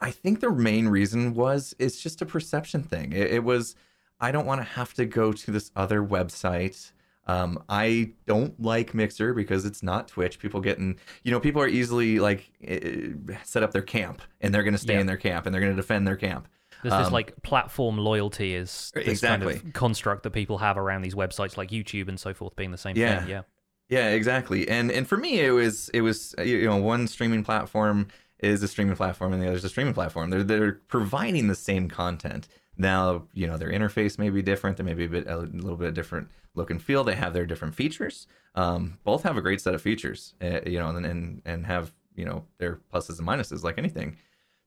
[0.00, 3.12] I think the main reason was it's just a perception thing.
[3.12, 3.76] It, it was
[4.20, 6.92] I don't want to have to go to this other website.
[7.26, 10.38] Um, I don't like Mixer because it's not Twitch.
[10.40, 13.10] People getting, you know, people are easily like eh,
[13.44, 15.00] set up their camp and they're going to stay Yeah.
[15.00, 16.48] in their camp and they're going to defend their camp.
[16.82, 19.54] There's this Um, like platform loyalty is this Exactly.
[19.54, 22.70] kind of construct that people have around these websites like YouTube and so forth being
[22.72, 23.20] the same Yeah.
[23.20, 23.28] thing.
[23.28, 23.42] Yeah.
[23.90, 24.68] Yeah, exactly.
[24.68, 28.06] And and for me, it was it was you know one streaming platform
[28.38, 30.30] is a streaming platform and the other is a streaming platform.
[30.30, 32.48] They're they're providing the same content.
[32.80, 34.78] Now you know their interface may be different.
[34.78, 37.04] They may be a bit a little bit different look and feel.
[37.04, 38.26] They have their different features.
[38.54, 40.34] Um, both have a great set of features.
[40.40, 44.16] Uh, you know, and and and have you know their pluses and minuses like anything.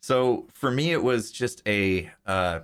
[0.01, 2.59] So for me, it was just a uh,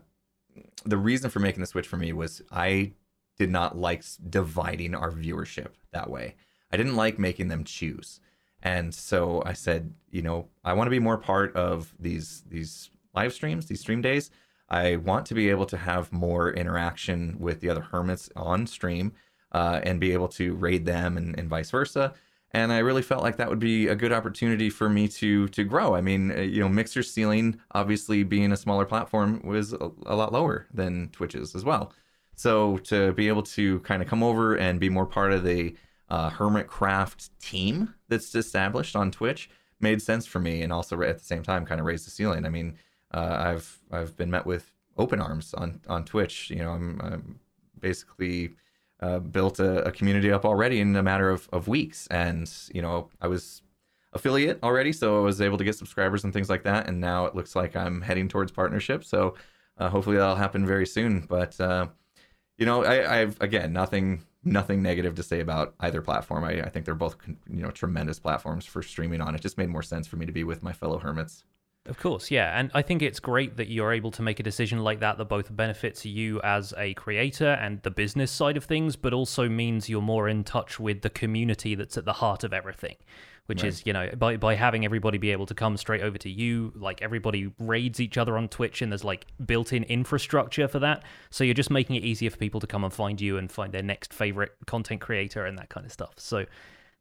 [0.85, 2.93] the reason for making the switch for me was I
[3.39, 6.35] did not like dividing our viewership that way.
[6.71, 8.19] I didn't like making them choose.
[8.61, 12.91] And so I said, you know, I want to be more part of these these
[13.15, 14.29] live streams, these stream days.
[14.69, 19.13] I want to be able to have more interaction with the other hermits on stream
[19.51, 22.13] uh, and be able to raid them and, and vice versa.
[22.51, 25.63] And I really felt like that would be a good opportunity for me to to
[25.63, 25.93] grow.
[25.95, 30.15] I mean, uh, you know, Mixer's ceiling, obviously being a smaller platform, was a, a
[30.15, 31.93] lot lower than Twitch's as well.
[32.35, 35.75] So to be able to kind of come over and be more part of the
[36.09, 41.23] uh, Hermitcraft team that's established on Twitch made sense for me, and also at the
[41.23, 42.45] same time kind of raised the ceiling.
[42.45, 42.77] I mean,
[43.13, 46.49] uh, I've I've been met with open arms on on Twitch.
[46.49, 47.39] You know, I'm, I'm
[47.79, 48.55] basically
[49.01, 52.81] uh, built a, a community up already in a matter of, of weeks, and you
[52.81, 53.61] know, I was
[54.13, 56.87] affiliate already, so I was able to get subscribers and things like that.
[56.87, 59.03] And now it looks like I'm heading towards partnership.
[59.03, 59.35] So
[59.77, 61.21] uh, hopefully that'll happen very soon.
[61.21, 61.87] But uh,
[62.57, 66.43] you know, I, I've again nothing nothing negative to say about either platform.
[66.43, 69.35] I, I think they're both you know tremendous platforms for streaming on.
[69.35, 71.43] It just made more sense for me to be with my fellow hermits.
[71.89, 72.57] Of course, yeah.
[72.57, 75.25] And I think it's great that you're able to make a decision like that that
[75.25, 79.89] both benefits you as a creator and the business side of things, but also means
[79.89, 82.95] you're more in touch with the community that's at the heart of everything.
[83.47, 86.29] Which is, you know, by, by having everybody be able to come straight over to
[86.29, 90.77] you, like everybody raids each other on Twitch and there's like built in infrastructure for
[90.77, 91.03] that.
[91.31, 93.73] So you're just making it easier for people to come and find you and find
[93.73, 96.13] their next favorite content creator and that kind of stuff.
[96.17, 96.45] So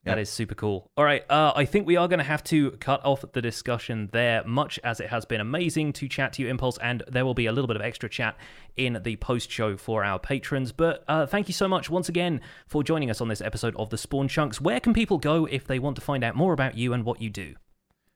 [0.05, 0.91] that is super cool.
[0.97, 4.09] All right, uh, I think we are going to have to cut off the discussion
[4.13, 7.35] there, much as it has been amazing to chat to you, Impulse, and there will
[7.35, 8.37] be a little bit of extra chat
[8.77, 10.73] in the post show for our patrons.
[10.73, 13.91] But uh, thank you so much once again for joining us on this episode of
[13.91, 14.61] The Spawn Chunks.
[14.61, 17.21] Where can people go if they want to find out more about you and what
[17.21, 17.55] you do?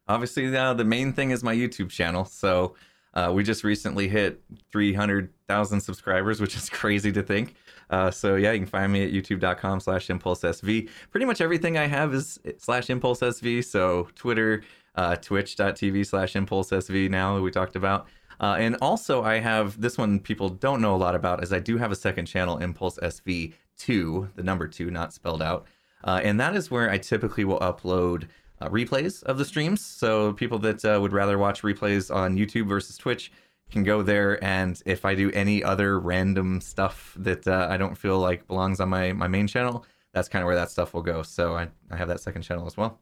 [0.08, 2.24] Obviously, uh, the main thing is my YouTube channel.
[2.24, 2.74] So
[3.14, 4.42] uh, we just recently hit
[4.72, 7.54] 300,000 subscribers, which is crazy to think.
[7.92, 10.88] Uh, so yeah, you can find me at youtube.com slash impulsesv.
[11.10, 13.64] Pretty much everything I have is slash impulsesv.
[13.64, 14.62] So Twitter,
[14.94, 18.08] uh, twitch.tv slash impulsesv now we talked about.
[18.40, 21.60] Uh, and also I have this one people don't know a lot about is I
[21.60, 25.66] do have a second channel, Impulse SV2, the number two, not spelled out.
[26.02, 28.26] Uh, and that is where I typically will upload
[28.60, 29.84] uh, replays of the streams.
[29.84, 33.30] So people that uh, would rather watch replays on YouTube versus Twitch
[33.72, 34.42] can go there.
[34.44, 38.78] And if I do any other random stuff that uh, I don't feel like belongs
[38.78, 41.22] on my, my main channel, that's kind of where that stuff will go.
[41.22, 43.00] So I, I have that second channel as well.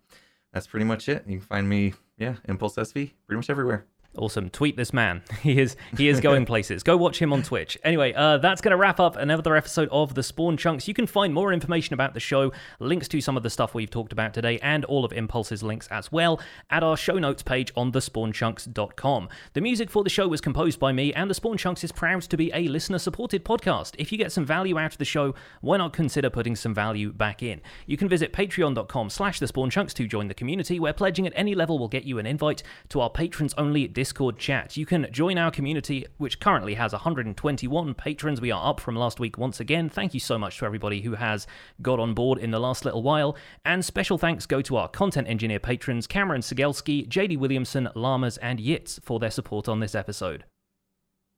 [0.52, 1.24] That's pretty much it.
[1.26, 3.86] You can find me, yeah, Impulse SV, pretty much everywhere.
[4.16, 4.50] Awesome.
[4.50, 5.22] Tweet this man.
[5.40, 6.82] He is he is going places.
[6.82, 7.78] Go watch him on Twitch.
[7.82, 10.86] Anyway, uh, that's going to wrap up another episode of The Spawn Chunks.
[10.86, 13.88] You can find more information about the show, links to some of the stuff we've
[13.88, 17.72] talked about today, and all of Impulse's links as well at our show notes page
[17.76, 19.28] on thespawnchunks.com.
[19.54, 22.22] The music for the show was composed by me, and The Spawn Chunks is proud
[22.22, 23.94] to be a listener-supported podcast.
[23.98, 27.12] If you get some value out of the show, why not consider putting some value
[27.12, 27.60] back in?
[27.86, 31.78] You can visit patreon.com slash thespawnchunks to join the community, where pledging at any level
[31.78, 34.78] will get you an invite to our patrons-only Discord chat.
[34.78, 38.40] You can join our community, which currently has 121 patrons.
[38.40, 39.90] We are up from last week once again.
[39.90, 41.46] Thank you so much to everybody who has
[41.82, 43.36] got on board in the last little while.
[43.62, 48.58] And special thanks go to our content engineer patrons Cameron Sigelski, JD Williamson, Lamas, and
[48.58, 50.44] Yitz for their support on this episode.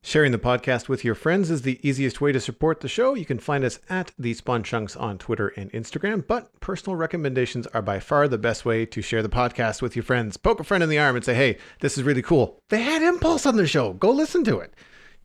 [0.04, 3.14] Sharing the podcast with your friends is the easiest way to support the show.
[3.14, 7.68] You can find us at the Spawn Chunks on Twitter and Instagram, but personal recommendations
[7.68, 10.36] are by far the best way to share the podcast with your friends.
[10.36, 12.60] Poke a friend in the arm and say, hey, this is really cool.
[12.68, 13.92] They had Impulse on the show.
[13.92, 14.74] Go listen to it.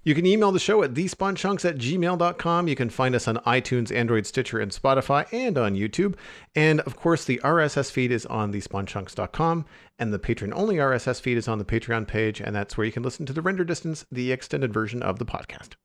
[0.03, 2.67] You can email the show at thespawnchunks at gmail.com.
[2.67, 6.15] You can find us on iTunes, Android, Stitcher, and Spotify, and on YouTube.
[6.55, 9.65] And of course, the RSS feed is on thespawnchunks.com,
[9.99, 12.93] and the patron only RSS feed is on the Patreon page, and that's where you
[12.93, 15.75] can listen to the render distance, the extended version of the podcast.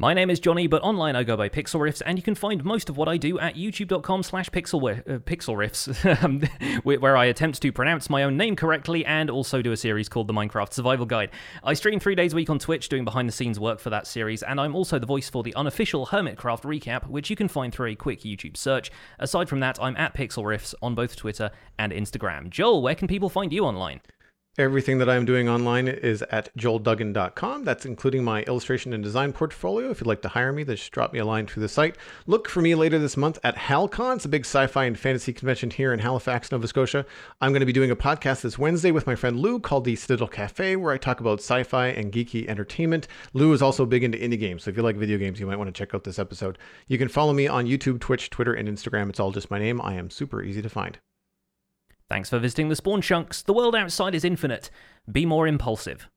[0.00, 2.88] My name is Jonny, but online I go by Pixlriffs, and you can find most
[2.88, 6.40] of what I do at youtube.com slash pixel uh, um,
[6.84, 10.26] where I attempt to pronounce my own name correctly and also do a series called
[10.26, 11.28] the Minecraft Survival Guide.
[11.62, 14.06] I stream three days a week on Twitch doing behind the scenes work for that
[14.06, 17.70] series, and I'm also the voice for the unofficial Hermitcraft recap, which you can find
[17.70, 18.90] through a quick YouTube search.
[19.18, 22.48] Aside from that, I'm at Pixlriffs on both Twitter and Instagram.
[22.48, 24.00] Joel, where can people find you online?
[24.58, 27.62] Everything that I'm doing online is at joelduggan.com.
[27.62, 29.90] That's including my illustration and design portfolio.
[29.90, 31.96] If you'd like to hire me, just drop me a line through the site.
[32.26, 34.16] Look for me later this month at HalCon.
[34.16, 37.06] It's a big sci-fi and fantasy convention here in Halifax, Nova Scotia.
[37.40, 39.94] I'm going to be doing a podcast this Wednesday with my friend Lou called the
[39.94, 43.06] Citadel Cafe, where I talk about sci-fi and geeky entertainment.
[43.32, 45.58] Lou is also big into indie games, so if you like video games, you might
[45.58, 46.58] want to check out this episode.
[46.88, 49.10] You can follow me on YouTube, Twitch, Twitter, and Instagram.
[49.10, 49.80] It's all just my name.
[49.80, 50.98] I am super easy to find.
[52.10, 53.40] Thanks for visiting the Spawn Chunks.
[53.40, 54.68] The world outside is infinite.
[55.10, 56.08] Be more impulsive.